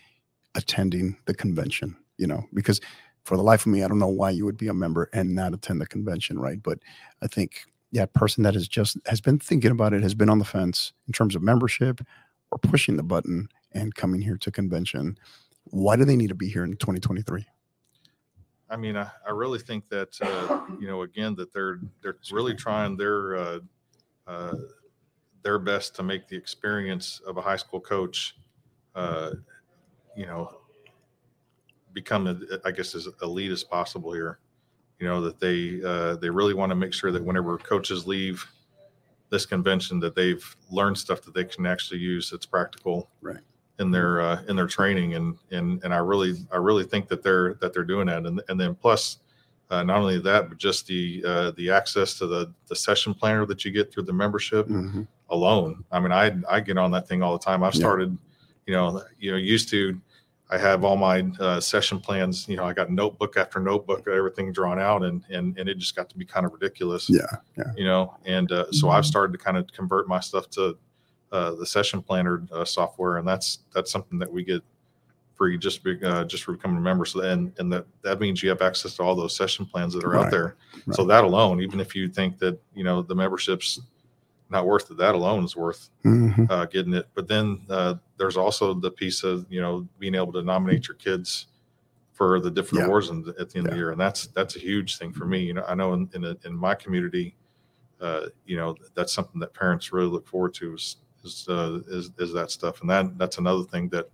attending 0.57 1.17
the 1.27 1.35
convention? 1.35 1.97
You 2.17 2.27
know, 2.27 2.45
because 2.55 2.81
for 3.29 3.37
the 3.37 3.43
life 3.43 3.67
of 3.67 3.73
me, 3.73 3.85
I 3.85 3.89
don't 3.89 3.99
know 3.99 4.09
why 4.09 4.31
you 4.31 4.47
would 4.47 4.57
be 4.57 4.69
a 4.69 4.75
member 4.75 5.11
and 5.13 5.35
not 5.35 5.53
attend 5.53 5.83
the 5.83 5.87
convention, 5.87 6.39
right? 6.39 6.63
But 6.63 6.79
I 7.21 7.27
think 7.27 7.67
yeah, 7.91 8.07
person 8.07 8.43
that 8.45 8.55
has 8.55 8.67
just 8.67 8.97
has 9.05 9.21
been 9.21 9.39
thinking 9.39 9.71
about 9.71 9.93
it, 9.93 10.03
has 10.03 10.15
been 10.15 10.31
on 10.31 10.39
the 10.39 10.47
fence 10.47 10.95
in 11.07 11.13
terms 11.13 11.37
of 11.37 11.43
membership 11.43 12.01
or 12.51 12.57
pushing 12.57 12.97
the 12.97 13.03
button 13.03 13.51
and 13.73 13.95
coming 13.95 14.23
here 14.23 14.39
to 14.39 14.51
convention. 14.51 15.19
Why 15.65 15.97
do 15.97 16.07
they 16.07 16.17
need 16.17 16.29
to 16.29 16.35
be 16.35 16.49
here 16.49 16.65
in 16.65 16.75
2023? 16.79 17.45
I 18.71 18.77
mean, 18.79 18.97
I, 18.97 19.11
I 19.27 19.33
really 19.33 19.59
think 19.59 19.87
that 19.91 20.17
uh, 20.23 20.61
you 20.81 20.87
know 20.87 21.03
again 21.03 21.35
that 21.35 21.53
they're 21.53 21.81
they're 22.03 22.17
really 22.33 22.55
trying 22.55 22.97
their 22.97 23.37
uh, 23.37 23.59
uh, 24.27 24.55
their 25.43 25.59
best 25.59 25.95
to 25.97 26.03
make 26.03 26.29
the 26.29 26.37
experience 26.37 27.21
of 27.27 27.37
a 27.37 27.43
high 27.43 27.57
school 27.57 27.81
coach, 27.81 28.39
uh, 28.95 29.33
you 30.17 30.25
know, 30.25 30.58
become 32.03 32.23
I 32.65 32.71
guess 32.71 32.95
as 32.95 33.09
elite 33.23 33.51
as 33.51 33.65
possible 33.65 34.13
here. 34.13 34.39
You 35.01 35.07
know 35.09 35.21
that 35.23 35.39
they 35.41 35.81
uh, 35.85 36.17
they 36.17 36.31
really 36.31 36.55
want 36.55 36.71
to 36.71 36.77
make 36.77 36.93
sure 36.93 37.11
that 37.13 37.23
whenever 37.23 37.59
coaches 37.59 38.07
leave 38.07 38.45
this 39.31 39.45
convention, 39.47 40.01
that 40.01 40.15
they've 40.15 40.45
learned 40.71 40.97
stuff 40.97 41.23
that 41.23 41.35
they 41.35 41.45
can 41.45 41.67
actually 41.67 42.01
use 42.01 42.31
that's 42.31 42.47
practical 42.47 43.09
Right. 43.21 43.41
in 43.79 43.91
their 43.91 44.21
uh, 44.21 44.43
in 44.49 44.55
their 44.57 44.67
training 44.67 45.15
and 45.15 45.37
and 45.51 45.83
and 45.85 45.93
I 45.93 45.99
really 45.99 46.33
I 46.53 46.57
really 46.57 46.85
think 46.85 47.09
that 47.09 47.23
they're 47.23 47.55
that 47.61 47.73
they're 47.73 47.85
doing 47.95 48.07
that 48.07 48.27
and 48.27 48.41
and 48.49 48.59
then 48.61 48.75
plus 48.75 49.19
uh, 49.71 49.83
not 49.83 49.99
only 49.99 50.19
that 50.21 50.49
but 50.49 50.59
just 50.59 50.87
the 50.87 51.23
uh, 51.27 51.51
the 51.59 51.71
access 51.71 52.15
to 52.19 52.27
the 52.27 52.53
the 52.69 52.77
session 52.77 53.13
planner 53.15 53.45
that 53.47 53.65
you 53.65 53.71
get 53.73 53.93
through 53.93 54.05
the 54.05 54.13
membership 54.25 54.67
Mhm. 54.69 55.07
alone. 55.31 55.85
I 55.93 56.01
mean 56.01 56.13
I 56.13 56.25
I 56.49 56.59
get 56.61 56.79
on 56.79 56.91
that 56.93 57.07
thing 57.09 57.23
all 57.23 57.35
the 57.39 57.45
time. 57.45 57.63
I've 57.63 57.75
Yeah. 57.75 57.81
started 57.87 58.11
you 58.67 58.75
know 58.75 59.03
you 59.19 59.31
know 59.31 59.37
used 59.37 59.69
to 59.71 60.01
I 60.51 60.57
have 60.59 60.83
all 60.83 60.97
my 60.97 61.21
uh, 61.41 61.61
session 61.61 62.01
plans. 62.01 62.49
You 62.49 62.57
know 62.57 62.65
I 62.65 62.73
got 62.73 62.91
notebook 62.91 63.37
after 63.37 63.61
notebook 63.61 64.07
everything 64.09 64.53
drawn 64.53 64.79
out 64.79 65.05
and 65.05 65.25
and 65.31 65.59
and 65.59 65.69
it 65.69 65.79
just 65.79 65.95
got 65.95 66.09
to 66.11 66.17
be 66.17 66.25
kind 66.25 66.47
of 66.47 66.53
ridiculous 66.53 67.09
Yeah, 67.11 67.27
yeah, 67.57 67.73
you 67.77 67.85
know 67.85 68.15
and 68.25 68.51
uh, 68.51 68.71
so 68.73 68.89
i've 68.91 69.07
started 69.07 69.33
to 69.33 69.39
kind 69.39 69.57
of 69.57 69.67
convert 69.73 70.09
my 70.09 70.21
stuff 70.21 70.49
to 70.51 70.77
uh, 71.33 71.55
the 71.57 71.67
session 71.67 72.01
planner 72.03 72.47
uh, 72.53 72.65
software 72.65 73.19
and 73.19 73.29
that's 73.29 73.61
that's 73.75 73.93
something 73.93 74.19
that 74.19 74.33
we 74.33 74.43
get 74.43 74.63
free 75.39 75.57
just 75.57 75.85
be, 75.85 76.03
uh, 76.05 76.25
just 76.25 76.43
for 76.43 76.53
becoming 76.53 76.77
a 76.77 76.81
member. 76.81 77.05
So 77.05 77.21
and 77.21 77.53
and 77.59 77.73
that 77.73 77.87
that 78.03 78.21
means 78.21 78.43
you 78.43 78.49
have 78.51 78.61
access 78.61 78.95
to 78.97 79.03
all 79.05 79.15
those 79.15 79.35
session 79.37 79.65
plans 79.65 79.95
that 79.95 80.05
are 80.05 80.11
Right, 80.11 80.27
out 80.27 80.31
there. 80.31 80.57
So 80.93 81.05
that 81.05 81.25
alone, 81.25 81.63
even 81.63 81.81
if 81.81 81.95
you 81.95 82.09
think 82.09 82.39
that 82.39 82.61
you 82.75 82.85
know 82.85 83.03
the 83.03 83.15
membership's 83.15 83.81
not 84.51 84.67
worth 84.67 84.91
it, 84.91 84.97
that 84.97 85.15
alone 85.15 85.45
is 85.45 85.57
worth 85.57 85.91
Mhm. 86.05 86.51
uh, 86.51 86.65
getting 86.67 86.95
it. 86.95 87.07
But 87.15 87.29
then 87.29 87.61
uh, 87.69 87.95
there's 88.17 88.37
also 88.37 88.75
the 88.75 88.91
piece 88.91 89.23
of 89.25 89.47
you 89.51 89.61
know 89.61 89.87
being 89.99 90.15
able 90.15 90.33
to 90.33 90.43
nominate 90.43 90.89
your 90.89 90.97
kids 90.97 91.47
for 92.13 92.41
the 92.41 92.51
different 92.51 92.81
Yeah. 92.83 92.87
awards 92.87 93.11
at 93.11 93.51
the 93.51 93.59
end 93.59 93.67
of 93.67 93.71
the 93.73 93.77
year, 93.77 93.91
and 93.93 94.01
that's 94.01 94.27
that's 94.29 94.57
a 94.57 94.59
huge 94.59 94.99
thing 94.99 95.13
for 95.13 95.25
me. 95.27 95.41
You 95.41 95.55
know, 95.55 95.65
I 95.69 95.75
know 95.75 95.93
in 95.95 96.09
in, 96.15 96.25
a, 96.25 96.37
in 96.45 96.55
my 96.57 96.75
community, 96.75 97.37
uh, 98.01 98.27
you 98.47 98.57
know, 98.57 98.75
that's 98.95 99.13
something 99.13 99.41
that 99.41 99.53
parents 99.55 99.93
really 99.93 100.09
look 100.09 100.27
forward 100.27 100.55
to 100.55 100.75
is 100.75 100.97
is 101.25 101.47
uh, 101.49 101.81
is, 101.89 102.11
is 102.19 102.33
that 102.33 102.51
stuff, 102.51 102.81
and 102.81 102.91
that 102.91 103.17
that's 103.19 103.39
another 103.39 103.65
thing 103.65 103.89
that 103.91 104.09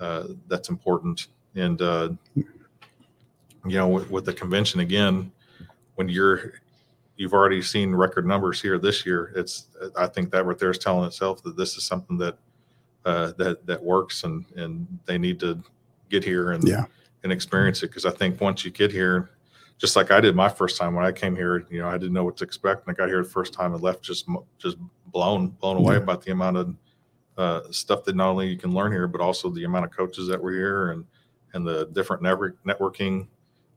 uh, 0.00 0.28
that's 0.48 0.68
important. 0.68 1.28
And 1.54 1.80
uh, 1.82 2.10
you 2.36 2.44
know, 3.78 3.88
with, 3.88 4.10
with 4.10 4.24
the 4.24 4.32
convention 4.32 4.80
again, 4.80 5.32
when 5.96 6.08
you're 6.08 6.54
you've 7.16 7.32
already 7.32 7.62
seen 7.62 7.94
record 7.94 8.26
numbers 8.26 8.60
here 8.60 8.78
this 8.78 9.06
year. 9.06 9.32
It's 9.34 9.68
I 9.96 10.06
think 10.06 10.30
that 10.32 10.44
right 10.44 10.58
there 10.58 10.70
is 10.70 10.78
telling 10.78 11.06
itself 11.06 11.42
that 11.42 11.56
this 11.56 11.76
is 11.76 11.84
something 11.84 12.18
that 12.18 12.36
uh, 13.04 13.32
that 13.38 13.66
that 13.66 13.82
works, 13.82 14.24
and 14.24 14.44
and 14.56 14.86
they 15.06 15.18
need 15.18 15.40
to 15.40 15.62
get 16.10 16.24
here 16.24 16.52
and 16.52 16.66
Yeah. 16.66 16.84
and 17.24 17.32
experience 17.32 17.82
it 17.82 17.88
because 17.88 18.06
I 18.06 18.10
think 18.10 18.40
once 18.40 18.64
you 18.64 18.70
get 18.70 18.92
here, 18.92 19.30
just 19.78 19.96
like 19.96 20.10
I 20.10 20.20
did 20.20 20.36
my 20.36 20.48
first 20.48 20.76
time 20.78 20.94
when 20.94 21.04
I 21.04 21.12
came 21.12 21.34
here, 21.36 21.66
you 21.70 21.80
know, 21.80 21.88
I 21.88 21.98
didn't 21.98 22.12
know 22.14 22.24
what 22.24 22.36
to 22.38 22.44
expect, 22.44 22.86
and 22.86 22.94
I 22.94 22.96
got 22.96 23.08
here 23.08 23.22
the 23.22 23.28
first 23.28 23.52
time 23.52 23.74
and 23.74 23.82
left 23.82 24.02
just 24.02 24.26
just 24.58 24.76
blown 25.06 25.48
blown 25.48 25.76
away 25.76 25.94
Yeah. 25.94 26.02
about 26.02 26.22
the 26.22 26.32
amount 26.32 26.56
of 26.56 26.74
uh, 27.38 27.60
stuff 27.70 28.02
that 28.04 28.16
not 28.16 28.28
only 28.30 28.48
you 28.48 28.56
can 28.56 28.72
learn 28.72 28.92
here, 28.92 29.06
but 29.06 29.20
also 29.20 29.50
the 29.50 29.64
amount 29.64 29.84
of 29.84 29.90
coaches 29.90 30.26
that 30.28 30.40
were 30.42 30.52
here 30.52 30.90
and 30.92 31.04
and 31.54 31.66
the 31.66 31.86
different 31.92 32.22
network 32.22 32.56
networking 32.64 33.28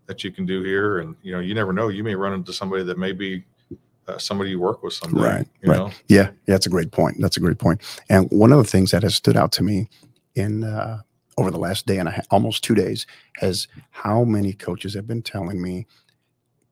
that 0.09 0.23
you 0.23 0.31
can 0.31 0.45
do 0.45 0.63
here. 0.63 0.99
And 0.99 1.15
you 1.21 1.31
know, 1.31 1.39
you 1.39 1.53
never 1.53 1.71
know, 1.71 1.87
you 1.87 2.03
may 2.03 2.15
run 2.15 2.33
into 2.33 2.51
somebody 2.51 2.83
that 2.83 2.97
may 2.97 3.13
be 3.13 3.45
uh, 4.07 4.17
somebody 4.17 4.49
you 4.49 4.59
work 4.59 4.83
with 4.83 4.93
someday. 4.93 5.21
Right, 5.21 5.47
You 5.61 5.69
right. 5.69 5.77
know, 5.77 5.91
Yeah, 6.09 6.23
yeah, 6.23 6.31
that's 6.47 6.65
a 6.65 6.69
great 6.69 6.91
point. 6.91 7.17
That's 7.21 7.37
a 7.37 7.39
great 7.39 7.59
point. 7.59 7.81
And 8.09 8.27
one 8.31 8.51
of 8.51 8.57
the 8.57 8.65
things 8.65 8.91
that 8.91 9.03
has 9.03 9.15
stood 9.15 9.37
out 9.37 9.51
to 9.53 9.63
me 9.63 9.87
in 10.35 10.63
uh, 10.63 11.01
over 11.37 11.51
the 11.51 11.59
last 11.59 11.85
day 11.85 11.99
and 11.99 12.09
a 12.09 12.23
almost 12.31 12.63
two 12.63 12.75
days, 12.75 13.05
has 13.37 13.67
how 13.91 14.23
many 14.25 14.51
coaches 14.51 14.93
have 14.95 15.07
been 15.07 15.21
telling 15.21 15.61
me 15.61 15.87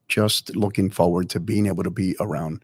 just 0.08 0.54
looking 0.56 0.90
forward 0.90 1.30
to 1.30 1.40
being 1.40 1.66
able 1.66 1.84
to 1.84 1.90
be 1.90 2.16
around 2.20 2.62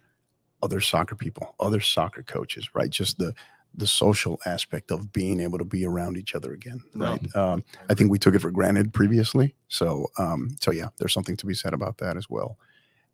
other 0.62 0.80
soccer 0.80 1.14
people, 1.14 1.54
other 1.60 1.80
soccer 1.80 2.22
coaches, 2.22 2.68
right? 2.74 2.90
Just 2.90 3.18
the 3.18 3.34
the 3.76 3.86
social 3.86 4.38
aspect 4.46 4.90
of 4.90 5.12
being 5.12 5.40
able 5.40 5.58
to 5.58 5.64
be 5.64 5.84
around 5.84 6.16
each 6.16 6.34
other 6.34 6.52
again, 6.52 6.80
No. 6.94 7.06
right? 7.12 7.36
Um, 7.36 7.64
I 7.90 7.94
think 7.94 8.10
we 8.10 8.18
took 8.18 8.34
it 8.34 8.40
for 8.40 8.50
granted 8.50 8.92
previously, 8.92 9.54
so 9.68 10.08
um, 10.18 10.56
so 10.60 10.70
yeah, 10.70 10.88
there's 10.98 11.12
something 11.12 11.36
to 11.38 11.46
be 11.46 11.54
said 11.54 11.74
about 11.74 11.98
that 11.98 12.16
as 12.16 12.30
well. 12.30 12.58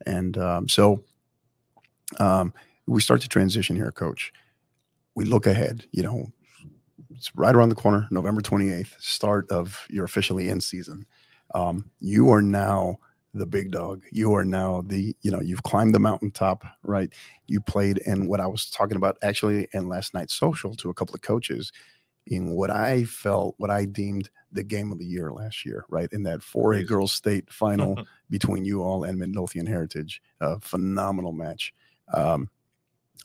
And 0.07 0.37
um, 0.39 0.69
so 0.69 1.03
um, 2.19 2.53
we 2.87 3.01
start 3.01 3.21
to 3.23 3.29
transition 3.29 3.77
here, 3.77 3.93
coach. 3.93 4.33
We 5.15 5.25
look 5.25 5.47
ahead, 5.47 5.85
you 5.93 6.03
know, 6.03 6.33
it's 7.15 7.35
right 7.35 7.55
around 7.55 7.69
the 7.69 7.75
corner, 7.75 8.07
November 8.11 8.41
28th, 8.41 9.01
start 9.01 9.51
of 9.51 9.87
your 9.91 10.05
officially 10.05 10.49
in 10.49 10.61
season. 10.61 11.05
Um, 11.55 11.91
you 12.01 12.31
are 12.31 12.41
now 12.43 12.99
the 13.35 13.47
big 13.47 13.71
dog. 13.71 14.03
You 14.11 14.35
are 14.35 14.45
now 14.45 14.83
the, 14.87 15.15
you 15.23 15.31
know, 15.31 15.41
you've 15.41 15.63
climbed 15.63 15.95
the 15.95 16.01
mountaintop, 16.01 16.65
right? 16.83 17.13
You 17.47 17.61
played 17.61 17.99
in 17.99 18.27
what 18.27 18.41
I 18.41 18.47
was 18.47 18.69
talking 18.71 18.97
about 18.97 19.19
actually 19.23 19.69
in 19.73 19.89
last 19.89 20.15
night's 20.15 20.35
social 20.35 20.75
to 20.77 20.91
a 20.91 20.95
couple 20.95 21.15
of 21.15 21.23
coaches 21.23 21.73
in 22.27 22.51
what 22.51 22.71
I 22.71 23.05
felt, 23.05 23.55
what 23.59 23.71
I 23.71 23.85
deemed 23.85 24.31
the 24.53 24.63
game 24.65 24.91
of 24.93 24.99
the 24.99 25.07
year 25.07 25.33
last 25.33 25.65
year, 25.65 25.85
right? 25.89 26.09
In 26.13 26.23
that 26.25 26.41
4A 26.41 26.67
Amazing. 26.67 26.87
girls 26.87 27.13
state 27.13 27.53
final 27.53 27.97
between 28.31 28.65
you 28.65 28.83
all 28.83 29.05
and 29.05 29.19
Midlothian 29.19 29.67
Heritage. 29.67 30.21
A 30.41 30.59
phenomenal 30.61 31.33
match. 31.33 31.73
Um, 32.13 32.49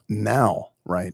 now, 0.08 0.70
right? 0.86 1.14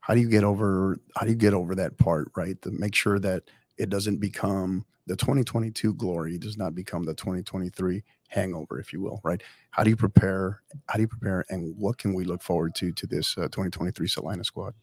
How 0.00 0.14
do 0.14 0.20
you 0.20 0.28
get 0.28 0.42
over? 0.42 0.98
How 1.16 1.26
do 1.26 1.30
you 1.30 1.36
get 1.36 1.54
over 1.54 1.74
that 1.74 1.98
part, 1.98 2.32
right? 2.34 2.60
To 2.62 2.70
make 2.70 2.94
sure 2.94 3.18
that 3.20 3.44
it 3.82 3.90
doesn't 3.90 4.18
become 4.18 4.84
the 5.06 5.16
2022 5.16 5.94
glory 5.94 6.38
does 6.38 6.56
not 6.56 6.74
become 6.74 7.02
the 7.02 7.14
2023 7.14 8.02
hangover, 8.28 8.78
if 8.78 8.92
you 8.92 9.00
will, 9.00 9.20
right? 9.24 9.42
How 9.70 9.82
do 9.82 9.90
you 9.90 9.96
prepare? 9.96 10.62
How 10.88 10.94
do 10.94 11.02
you 11.02 11.08
prepare, 11.08 11.44
and 11.50 11.76
what 11.76 11.98
can 11.98 12.14
we 12.14 12.24
look 12.24 12.42
forward 12.42 12.74
to 12.76 12.92
to 12.92 13.06
this 13.06 13.36
uh, 13.36 13.42
2023 13.42 14.06
Celina 14.06 14.44
squad? 14.44 14.74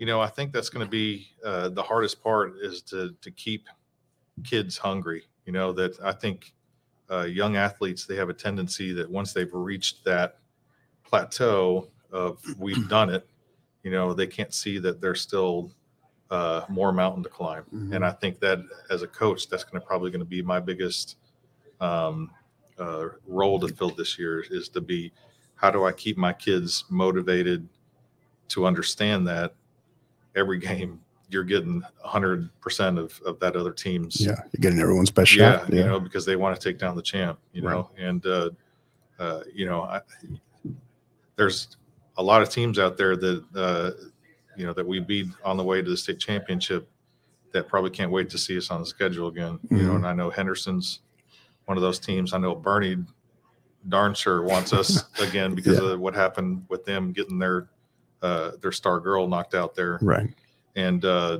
you 0.00 0.06
know, 0.06 0.18
I 0.18 0.28
think 0.28 0.52
that's 0.52 0.70
going 0.70 0.84
to 0.84 0.90
be 0.90 1.28
uh, 1.44 1.68
the 1.68 1.82
hardest 1.82 2.22
part 2.22 2.54
is 2.60 2.80
to 2.84 3.14
to 3.20 3.30
keep 3.30 3.68
kids 4.42 4.76
hungry. 4.78 5.24
You 5.44 5.52
know 5.52 5.72
that 5.74 6.00
I 6.02 6.12
think 6.12 6.54
uh, 7.10 7.24
young 7.24 7.56
athletes 7.56 8.06
they 8.06 8.16
have 8.16 8.30
a 8.30 8.34
tendency 8.34 8.92
that 8.94 9.08
once 9.08 9.34
they've 9.34 9.52
reached 9.52 10.02
that 10.06 10.38
plateau 11.04 11.88
of 12.10 12.42
we've 12.58 12.88
done 12.98 13.10
it, 13.10 13.28
you 13.82 13.90
know, 13.90 14.14
they 14.14 14.26
can't 14.26 14.54
see 14.54 14.78
that 14.78 15.02
there's 15.02 15.20
still 15.20 15.70
uh, 16.30 16.64
more 16.68 16.92
mountain 16.92 17.22
to 17.24 17.28
climb. 17.28 17.64
Mhm. 17.74 17.94
And 17.96 18.04
I 18.04 18.10
think 18.12 18.38
that 18.40 18.60
as 18.90 19.02
a 19.02 19.06
coach, 19.06 19.48
that's 19.48 19.64
going 19.64 19.80
to 19.80 19.86
probably 19.86 20.10
going 20.10 20.20
to 20.20 20.24
be 20.24 20.42
my 20.42 20.60
biggest 20.60 21.16
um, 21.80 22.30
uh, 22.78 23.08
role 23.26 23.58
to 23.60 23.68
fill 23.68 23.90
this 23.90 24.18
year 24.18 24.44
is 24.50 24.68
to 24.70 24.80
be 24.80 25.12
how 25.54 25.70
do 25.70 25.84
I 25.84 25.92
keep 25.92 26.16
my 26.16 26.32
kids 26.32 26.84
motivated 26.88 27.68
to 28.48 28.66
understand 28.66 29.26
that 29.28 29.54
every 30.36 30.58
game 30.68 31.00
you're 31.30 31.44
getting 31.44 31.82
100% 32.04 32.98
of, 32.98 33.20
of 33.24 33.38
that 33.40 33.54
other 33.56 33.72
team's 33.72 34.20
Yeah, 34.20 34.40
you're 34.52 34.60
getting 34.60 34.80
everyone's 34.80 35.10
best 35.10 35.34
yeah, 35.36 35.60
shot. 35.60 35.72
you 35.72 35.84
know, 35.84 36.00
because 36.00 36.24
they 36.24 36.34
want 36.36 36.58
to 36.58 36.62
take 36.68 36.78
down 36.78 36.96
the 36.96 37.02
champ, 37.02 37.38
you 37.52 37.62
Right. 37.62 37.72
know, 37.74 37.90
and 37.96 38.24
uh, 38.26 38.50
uh, 39.18 39.42
you 39.54 39.64
know, 39.66 39.82
I, 39.82 40.00
there's 41.36 41.76
a 42.16 42.22
lot 42.22 42.42
of 42.42 42.50
teams 42.50 42.78
out 42.78 42.96
there 42.96 43.16
that 43.16 43.44
uh, 43.54 43.90
you 44.56 44.66
know 44.66 44.72
that 44.72 44.86
we 44.86 45.00
beat 45.00 45.26
on 45.44 45.56
the 45.56 45.64
way 45.64 45.82
to 45.82 45.88
the 45.90 45.96
state 45.96 46.18
championship 46.18 46.88
that 47.52 47.68
probably 47.68 47.90
can't 47.90 48.10
wait 48.10 48.30
to 48.30 48.38
see 48.38 48.56
us 48.56 48.70
on 48.70 48.80
the 48.80 48.86
schedule 48.86 49.28
again. 49.28 49.58
You 49.70 49.78
know, 49.78 49.92
Mhm. 49.92 49.96
and 49.96 50.06
I 50.06 50.12
know 50.12 50.30
Henderson's 50.30 51.00
one 51.66 51.76
of 51.76 51.82
those 51.82 51.98
teams. 51.98 52.32
I 52.32 52.38
know 52.38 52.54
Bernie 52.54 52.96
darn 53.88 54.14
sure 54.14 54.42
wants 54.42 54.72
us 54.72 55.04
again 55.20 55.54
because 55.54 55.78
Yeah. 55.78 55.92
of 55.92 56.00
what 56.00 56.14
happened 56.14 56.64
with 56.68 56.84
them 56.84 57.12
getting 57.12 57.38
their 57.38 57.68
uh, 58.22 58.52
their 58.60 58.72
star 58.72 59.00
girl 59.00 59.26
knocked 59.26 59.54
out 59.54 59.74
there 59.74 59.98
right. 60.02 60.28
and 60.76 61.04
uh, 61.06 61.38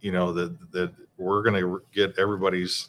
you 0.00 0.10
know 0.10 0.32
that 0.32 0.72
that 0.72 0.92
we're 1.16 1.42
going 1.44 1.60
to 1.62 1.80
get 1.92 2.18
everybody's 2.18 2.88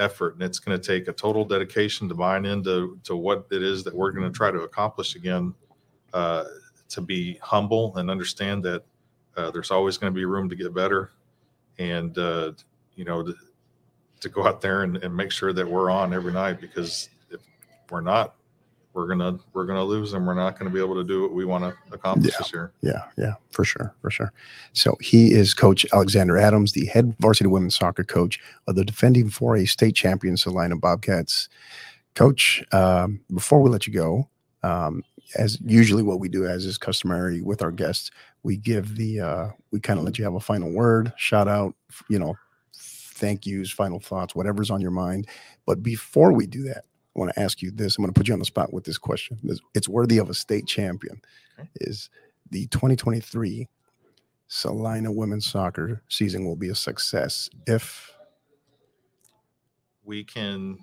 effort, 0.00 0.34
and 0.34 0.42
it's 0.42 0.58
going 0.58 0.76
to 0.78 0.84
take 0.84 1.06
a 1.06 1.12
total 1.12 1.44
dedication 1.44 2.08
to 2.08 2.14
buying 2.14 2.44
into 2.46 2.98
to 3.04 3.14
what 3.14 3.46
it 3.52 3.62
is 3.62 3.84
that 3.84 3.94
we're 3.94 4.10
going 4.10 4.24
to 4.30 4.36
try 4.36 4.50
to 4.50 4.62
accomplish 4.62 5.14
again. 5.14 5.54
Uh, 6.12 6.44
to 6.90 7.00
be 7.00 7.38
humble 7.42 7.96
and 7.96 8.10
understand 8.10 8.62
that 8.64 8.84
uh, 9.36 9.50
there's 9.50 9.70
always 9.70 9.96
going 9.96 10.12
to 10.12 10.14
be 10.14 10.24
room 10.24 10.48
to 10.48 10.56
get 10.56 10.74
better, 10.74 11.12
and 11.78 12.16
uh, 12.18 12.52
you 12.96 13.04
know 13.04 13.22
to, 13.22 13.34
to 14.20 14.28
go 14.28 14.46
out 14.46 14.60
there 14.60 14.82
and, 14.82 14.96
and 14.98 15.16
make 15.16 15.32
sure 15.32 15.52
that 15.52 15.66
we're 15.66 15.90
on 15.90 16.12
every 16.12 16.32
night 16.32 16.60
because 16.60 17.08
if 17.30 17.40
we're 17.90 18.00
not, 18.00 18.34
we're 18.92 19.06
gonna 19.06 19.38
we're 19.54 19.66
gonna 19.66 19.84
lose 19.84 20.12
and 20.14 20.26
we're 20.26 20.34
not 20.34 20.58
going 20.58 20.68
to 20.70 20.74
be 20.74 20.80
able 20.80 20.96
to 20.96 21.04
do 21.04 21.22
what 21.22 21.32
we 21.32 21.44
want 21.44 21.62
to 21.64 21.74
accomplish 21.94 22.32
Yeah. 22.34 22.38
this 22.38 22.52
year. 22.52 22.72
Yeah, 22.82 23.04
yeah, 23.16 23.34
for 23.50 23.64
sure, 23.64 23.94
for 24.02 24.10
sure. 24.10 24.32
So 24.72 24.96
he 25.00 25.32
is 25.32 25.54
Coach 25.54 25.86
Alexander 25.92 26.36
Adams, 26.36 26.72
the 26.72 26.86
head 26.86 27.14
varsity 27.20 27.48
women's 27.48 27.78
soccer 27.78 28.02
coach 28.04 28.40
of 28.66 28.74
the 28.74 28.84
defending 28.84 29.30
4A 29.30 29.68
state 29.68 29.94
champion 29.94 30.36
Celina 30.36 30.76
Bobcats. 30.76 31.48
Coach, 32.16 32.64
um, 32.72 33.20
before 33.32 33.62
we 33.62 33.70
let 33.70 33.86
you 33.86 33.92
go, 33.92 34.28
um, 34.64 35.04
as 35.36 35.58
usually 35.64 36.02
what 36.02 36.20
we 36.20 36.28
do, 36.28 36.46
as 36.46 36.64
is 36.66 36.78
customary 36.78 37.40
with 37.40 37.62
our 37.62 37.70
guests, 37.70 38.10
we 38.42 38.56
give 38.56 38.96
the 38.96 39.20
uh, 39.20 39.48
we 39.70 39.80
kind 39.80 39.98
of 39.98 40.04
let 40.04 40.18
you 40.18 40.24
have 40.24 40.34
a 40.34 40.40
final 40.40 40.70
word, 40.70 41.12
shout 41.16 41.48
out, 41.48 41.74
you 42.08 42.18
know, 42.18 42.34
thank 42.74 43.46
yous, 43.46 43.70
final 43.70 44.00
thoughts, 44.00 44.34
whatever's 44.34 44.70
on 44.70 44.80
your 44.80 44.90
mind. 44.90 45.28
But 45.66 45.82
before 45.82 46.32
we 46.32 46.46
do 46.46 46.62
that, 46.64 46.84
I 47.14 47.18
want 47.18 47.32
to 47.34 47.40
ask 47.40 47.60
you 47.62 47.70
this. 47.70 47.96
I'm 47.98 48.02
going 48.04 48.12
to 48.14 48.18
put 48.18 48.28
you 48.28 48.34
on 48.34 48.38
the 48.40 48.44
spot 48.44 48.72
with 48.72 48.84
this 48.84 48.98
question. 48.98 49.38
This- 49.42 49.60
It's 49.74 49.88
worthy 49.88 50.18
of 50.18 50.30
a 50.30 50.34
state 50.34 50.66
champion. 50.66 51.20
Okay. 51.58 51.68
Is 51.76 52.08
the 52.50 52.66
2023 52.68 53.68
Celina 54.48 55.12
women's 55.12 55.46
soccer 55.46 56.02
season 56.08 56.44
will 56.44 56.56
be 56.56 56.70
a 56.70 56.74
success 56.74 57.48
if 57.66 58.12
we 60.02 60.24
can 60.24 60.78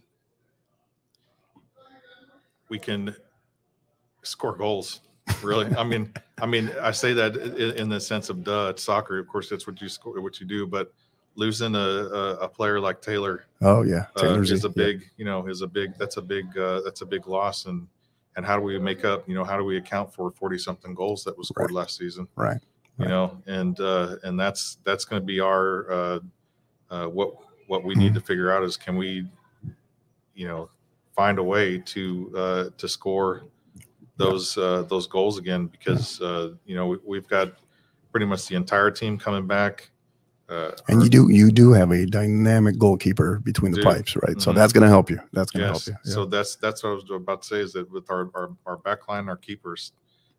we 2.69 2.79
can 2.79 3.13
score 4.27 4.55
goals 4.55 5.01
really. 5.41 5.65
I 5.75 5.83
mean 5.83 6.13
i 6.41 6.45
mean 6.45 6.71
i 6.81 6.91
say 6.91 7.13
that 7.13 7.35
in, 7.35 7.71
in 7.77 7.89
the 7.89 7.99
sense 7.99 8.29
of 8.29 8.43
duh 8.43 8.67
it's 8.69 8.83
soccer. 8.83 9.19
Of 9.19 9.27
course 9.27 9.49
that's 9.49 9.67
what 9.67 9.81
you 9.81 9.89
score 9.89 10.19
what 10.21 10.39
you 10.39 10.45
do 10.45 10.65
but 10.67 10.93
losing 11.35 11.75
a, 11.75 11.79
a, 11.79 12.33
a 12.37 12.49
player 12.49 12.79
like 12.79 13.01
taylor 13.01 13.45
oh 13.61 13.83
yeah. 13.83 14.05
uh, 14.21 14.39
is 14.39 14.65
a 14.65 14.67
yeah. 14.69 14.73
big 14.75 15.09
you 15.17 15.25
know 15.25 15.47
is 15.47 15.61
a 15.61 15.67
big 15.67 15.97
that's 15.97 16.17
a 16.17 16.21
big 16.21 16.57
uh, 16.57 16.81
that's 16.81 17.01
a 17.01 17.05
big 17.05 17.27
loss. 17.27 17.65
And 17.65 17.87
and 18.35 18.45
how 18.45 18.55
do 18.55 18.61
we 18.61 18.77
make 18.79 19.03
up 19.05 19.27
you 19.27 19.35
know 19.35 19.43
how 19.43 19.57
do 19.57 19.63
we 19.63 19.77
account 19.77 20.13
for 20.13 20.31
40 20.31 20.57
something 20.57 20.93
goals 20.93 21.23
that 21.23 21.37
was 21.37 21.47
scored 21.49 21.71
Right. 21.71 21.75
last 21.81 21.97
season? 21.97 22.27
Right. 22.35 22.61
You 22.97 23.05
Right. 23.05 23.09
know 23.09 23.37
and 23.45 23.79
uh 23.79 24.15
and 24.23 24.39
that's 24.39 24.77
that's 24.83 25.05
going 25.05 25.21
to 25.21 25.25
be 25.25 25.39
our 25.39 25.91
uh 25.91 26.19
uh, 26.89 27.05
what 27.07 27.33
what 27.67 27.83
we 27.83 27.95
need 27.95 28.13
to 28.13 28.21
figure 28.21 28.51
out 28.51 28.63
is 28.63 28.77
can 28.77 28.95
we, 28.95 29.27
you 30.33 30.47
know, 30.47 30.69
find 31.15 31.37
a 31.37 31.43
way 31.43 31.77
to 31.79 32.33
uh, 32.35 32.65
to 32.77 32.87
score 32.87 33.43
those 34.17 34.57
uh, 34.57 34.83
those 34.83 35.07
goals 35.07 35.37
again 35.37 35.67
because 35.67 36.19
uh, 36.21 36.53
you 36.65 36.75
know 36.75 36.87
we, 36.87 36.97
we've 37.05 37.27
got 37.27 37.53
pretty 38.11 38.25
much 38.25 38.47
the 38.47 38.55
entire 38.55 38.91
team 38.91 39.17
coming 39.17 39.47
back. 39.47 39.89
Uh, 40.49 40.71
And 40.87 41.03
you 41.03 41.09
do 41.09 41.29
you 41.29 41.51
do 41.51 41.73
have 41.73 41.91
a 41.91 42.05
dynamic 42.05 42.77
goalkeeper 42.79 43.39
between 43.43 43.71
the 43.73 43.77
Do. 43.79 43.83
pipes, 43.83 44.15
right? 44.15 44.39
So 44.41 44.51
Mhm. 44.51 44.55
that's 44.55 44.73
going 44.73 44.83
to 44.83 44.89
help 44.89 45.09
you. 45.09 45.19
That's 45.33 45.51
going 45.51 45.67
to 45.67 45.73
yes, 45.73 45.85
help 45.87 45.97
you. 46.05 46.11
so 46.11 46.25
that's 46.25 46.55
that's 46.55 46.83
what 46.83 46.89
I 46.91 46.93
was 46.93 47.03
about 47.11 47.41
to 47.43 47.47
say 47.47 47.59
is 47.59 47.73
that 47.73 47.89
with 47.91 48.09
our 48.09 48.29
our, 48.33 48.49
our 48.65 48.77
back 48.77 49.07
line, 49.07 49.27
our 49.29 49.37
keepers 49.37 49.91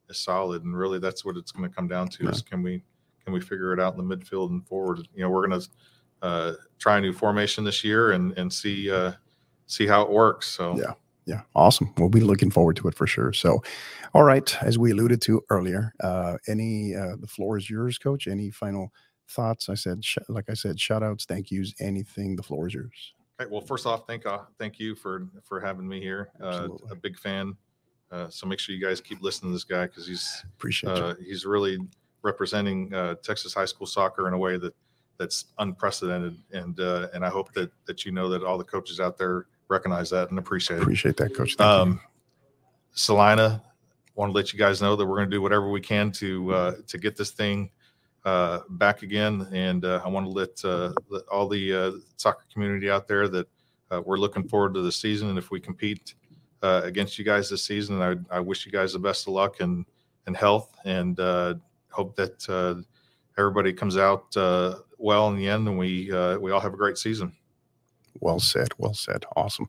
is 0.09 0.19
solid, 0.19 0.65
and 0.65 0.77
really 0.77 0.99
that's 0.99 1.25
what 1.25 1.37
it's 1.37 1.53
going 1.53 1.69
to 1.69 1.75
come 1.75 1.87
down 1.89 2.09
to 2.09 2.25
Yeah. 2.25 2.31
is 2.31 2.43
can 2.43 2.63
we 2.63 2.83
can 3.23 3.33
we 3.35 3.41
figure 3.41 3.73
it 3.75 3.81
out 3.81 3.97
in 3.97 4.09
the 4.09 4.17
midfield 4.17 4.51
and 4.51 4.67
forward? 4.67 5.07
You 5.15 5.23
know, 5.25 5.31
we're 5.31 5.47
going 5.47 5.61
to 5.61 5.69
uh, 6.23 6.53
try 6.79 6.97
a 6.97 7.01
new 7.01 7.13
formation 7.13 7.63
this 7.65 7.85
year 7.85 8.13
and 8.13 8.33
and 8.39 8.51
see 8.51 8.91
uh, 8.91 9.13
see 9.67 9.87
how 9.87 10.01
it 10.03 10.11
works. 10.11 10.47
So 10.49 10.79
Yeah. 10.79 10.95
Yeah, 11.29 11.43
awesome. 11.55 11.93
We'll 11.99 12.09
be 12.09 12.23
looking 12.23 12.51
forward 12.51 12.77
to 12.77 12.89
it 12.89 12.95
for 12.95 13.07
sure. 13.07 13.35
So, 13.35 13.63
all 14.15 14.23
right, 14.23 14.57
as 14.63 14.79
we 14.79 14.93
alluded 14.93 15.21
to 15.23 15.43
earlier, 15.51 15.93
uh, 16.01 16.39
any 16.49 16.95
uh, 16.95 17.17
the 17.21 17.27
floor 17.27 17.59
is 17.59 17.69
yours, 17.69 17.99
Coach. 17.99 18.27
Any 18.27 18.51
final 18.51 18.91
thoughts? 19.29 19.69
I 19.69 19.75
said, 19.75 20.03
sh- 20.03 20.17
like 20.31 20.47
I 20.49 20.55
said, 20.55 20.81
shout 20.81 21.03
outs, 21.03 21.27
thank 21.27 21.51
yous, 21.51 21.75
anything. 21.81 22.35
The 22.35 22.43
floor 22.43 22.67
is 22.67 22.73
yours. 22.73 23.13
Okay, 23.39 23.51
well, 23.53 23.61
first 23.61 23.85
off, 23.85 24.07
thank 24.07 24.25
uh, 24.25 24.39
thank 24.59 24.79
you 24.79 24.95
for 24.95 25.29
for 25.45 25.61
having 25.61 25.87
me 25.87 26.01
here. 26.01 26.31
Uh, 26.43 26.69
a 26.91 26.95
big 26.95 27.19
fan. 27.19 27.55
Uh, 28.11 28.31
so 28.31 28.47
make 28.47 28.59
sure 28.59 28.75
you 28.75 28.83
guys 28.83 28.99
keep 29.03 29.21
listening 29.21 29.51
to 29.51 29.55
this 29.55 29.65
guy 29.65 29.85
because 29.85 30.07
he's 30.07 30.43
Appreciate 30.57 30.93
uh, 30.93 31.15
he's 31.23 31.45
really 31.45 31.77
representing 32.23 32.95
uh, 32.95 33.17
Texas 33.23 33.53
high 33.53 33.67
school 33.67 33.87
soccer 33.87 34.29
in 34.29 34.33
a 34.33 34.39
way 34.39 34.57
that 34.57 34.75
that's 35.19 35.45
unprecedented. 35.59 36.39
And 36.53 36.81
uh, 36.81 37.09
and 37.13 37.23
I 37.23 37.29
hope 37.29 37.53
that 37.53 37.71
that 37.85 38.07
you 38.07 38.13
know 38.13 38.31
that 38.31 38.45
all 38.45 38.57
the 38.57 38.65
coaches 38.65 38.99
out 38.99 39.19
there 39.19 39.45
recognize 39.69 40.11
that 40.11 40.31
and 40.31 40.39
appreciate 40.39 40.79
it. 40.79 40.83
Appreciate 40.83 41.17
that, 41.17 41.35
Coach. 41.35 41.55
Thank 41.57 41.61
you. 41.61 41.83
Um, 41.93 42.01
Celina, 42.93 43.63
want 44.15 44.31
to 44.31 44.35
let 44.35 44.53
you 44.53 44.59
guys 44.59 44.83
know 44.83 44.97
that 44.97 45.07
we're 45.07 45.17
going 45.17 45.31
to 45.31 45.37
do 45.37 45.41
whatever 45.41 45.71
we 45.71 45.81
can 45.81 46.11
to 46.13 46.53
uh, 46.53 46.75
to 46.87 46.99
get 46.99 47.17
this 47.17 47.31
thing 47.31 47.71
uh, 48.25 48.61
back 48.71 49.03
again. 49.03 49.47
And 49.53 49.85
uh, 49.85 50.03
I 50.05 50.09
want 50.09 50.27
to 50.27 50.31
let, 50.31 50.65
uh, 50.65 50.93
let 51.09 51.23
all 51.29 51.49
the 51.49 51.73
uh, 51.73 51.93
soccer 52.17 52.45
community 52.53 52.91
out 52.91 53.07
there 53.07 53.29
that 53.29 53.47
uh, 53.91 54.03
we're 54.05 54.19
looking 54.19 54.47
forward 54.49 54.75
to 54.75 54.83
the 54.83 54.93
season. 54.93 55.29
And 55.29 55.39
if 55.39 55.51
we 55.51 55.61
compete 55.61 56.15
uh, 56.63 56.81
against 56.85 57.19
you 57.19 57.25
guys 57.25 57.49
this 57.49 57.63
season, 57.63 58.03
I, 58.03 58.17
I 58.37 58.41
wish 58.41 58.67
you 58.67 58.73
guys 58.73 58.93
the 58.93 58.99
best 58.99 59.29
of 59.29 59.35
luck 59.35 59.61
and 59.61 59.85
and 60.27 60.37
health, 60.37 60.77
and 60.85 61.19
uh, 61.21 61.55
hope 61.91 62.15
that 62.17 62.47
uh, 62.51 62.83
everybody 63.39 63.73
comes 63.73 63.97
out 63.97 64.37
uh, 64.37 64.77
well 64.99 65.29
in 65.29 65.37
the 65.37 65.49
end, 65.49 65.67
and 65.67 65.79
we 65.79 66.13
uh, 66.13 66.39
we 66.39 66.51
all 66.51 66.61
have 66.61 66.75
a 66.75 66.77
great 66.77 66.99
season. 66.99 67.33
Well 68.21 68.41
said. 68.41 68.69
Well 68.79 68.95
said. 68.95 69.25
Awesome. 69.37 69.69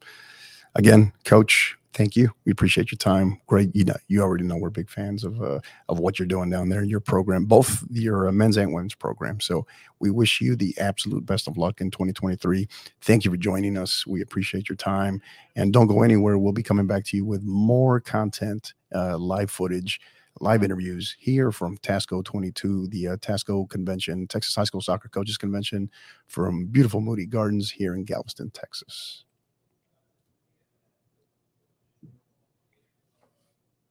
Again, 0.76 1.12
Coach, 1.26 1.78
thank 1.94 2.16
you. 2.16 2.32
We 2.46 2.52
appreciate 2.52 2.92
your 2.92 2.98
time. 2.98 3.42
Great. 3.48 3.76
You 3.76 3.86
know, 3.86 3.96
you 4.08 4.22
already 4.22 4.44
know 4.44 4.56
we're 4.58 4.70
big 4.70 4.90
fans 4.90 5.24
of 5.24 5.42
uh, 5.42 5.60
of 5.90 6.00
what 6.00 6.20
you're 6.20 6.28
doing 6.28 6.50
down 6.50 6.70
there. 6.70 6.84
in 6.84 6.90
Your 6.90 7.00
program, 7.00 7.46
both 7.46 7.84
your 7.92 8.28
uh, 8.30 8.32
men's 8.32 8.58
and 8.58 8.74
women's 8.74 8.96
program. 8.96 9.40
So 9.40 9.66
we 10.00 10.12
wish 10.12 10.40
you 10.42 10.56
the 10.56 10.76
absolute 10.80 11.26
best 11.26 11.48
of 11.48 11.58
luck 11.58 11.82
in 11.82 11.92
2023. 11.92 12.68
Thank 13.02 13.26
you 13.26 13.32
for 13.32 13.38
joining 13.38 13.78
us. 13.78 14.06
We 14.08 14.22
appreciate 14.22 14.70
your 14.70 14.76
time. 14.78 15.22
And 15.56 15.74
don't 15.74 15.88
go 15.88 16.04
anywhere. 16.04 16.38
We'll 16.38 16.54
be 16.54 16.64
coming 16.64 16.88
back 16.88 17.04
to 17.06 17.18
you 17.18 17.26
with 17.26 17.44
more 17.44 18.00
content, 18.00 18.74
uh, 18.94 19.18
live 19.18 19.52
footage. 19.52 20.00
Live 20.42 20.64
interviews 20.64 21.16
here 21.20 21.52
from 21.52 21.78
Tasco 21.80 22.24
22, 22.24 22.88
the 22.88 23.10
uh, 23.10 23.18
Tasco 23.18 23.70
Convention, 23.70 24.28
Texas 24.28 24.56
High 24.56 24.64
School 24.64 24.82
Soccer 24.82 25.10
Coaches 25.10 25.38
Convention 25.38 25.90
from 26.28 26.66
beautiful 26.68 27.02
Moody 27.02 27.26
Gardens 27.26 27.72
here 27.72 27.94
in 27.94 28.06
Galveston, 28.06 28.50
Texas. 28.52 29.26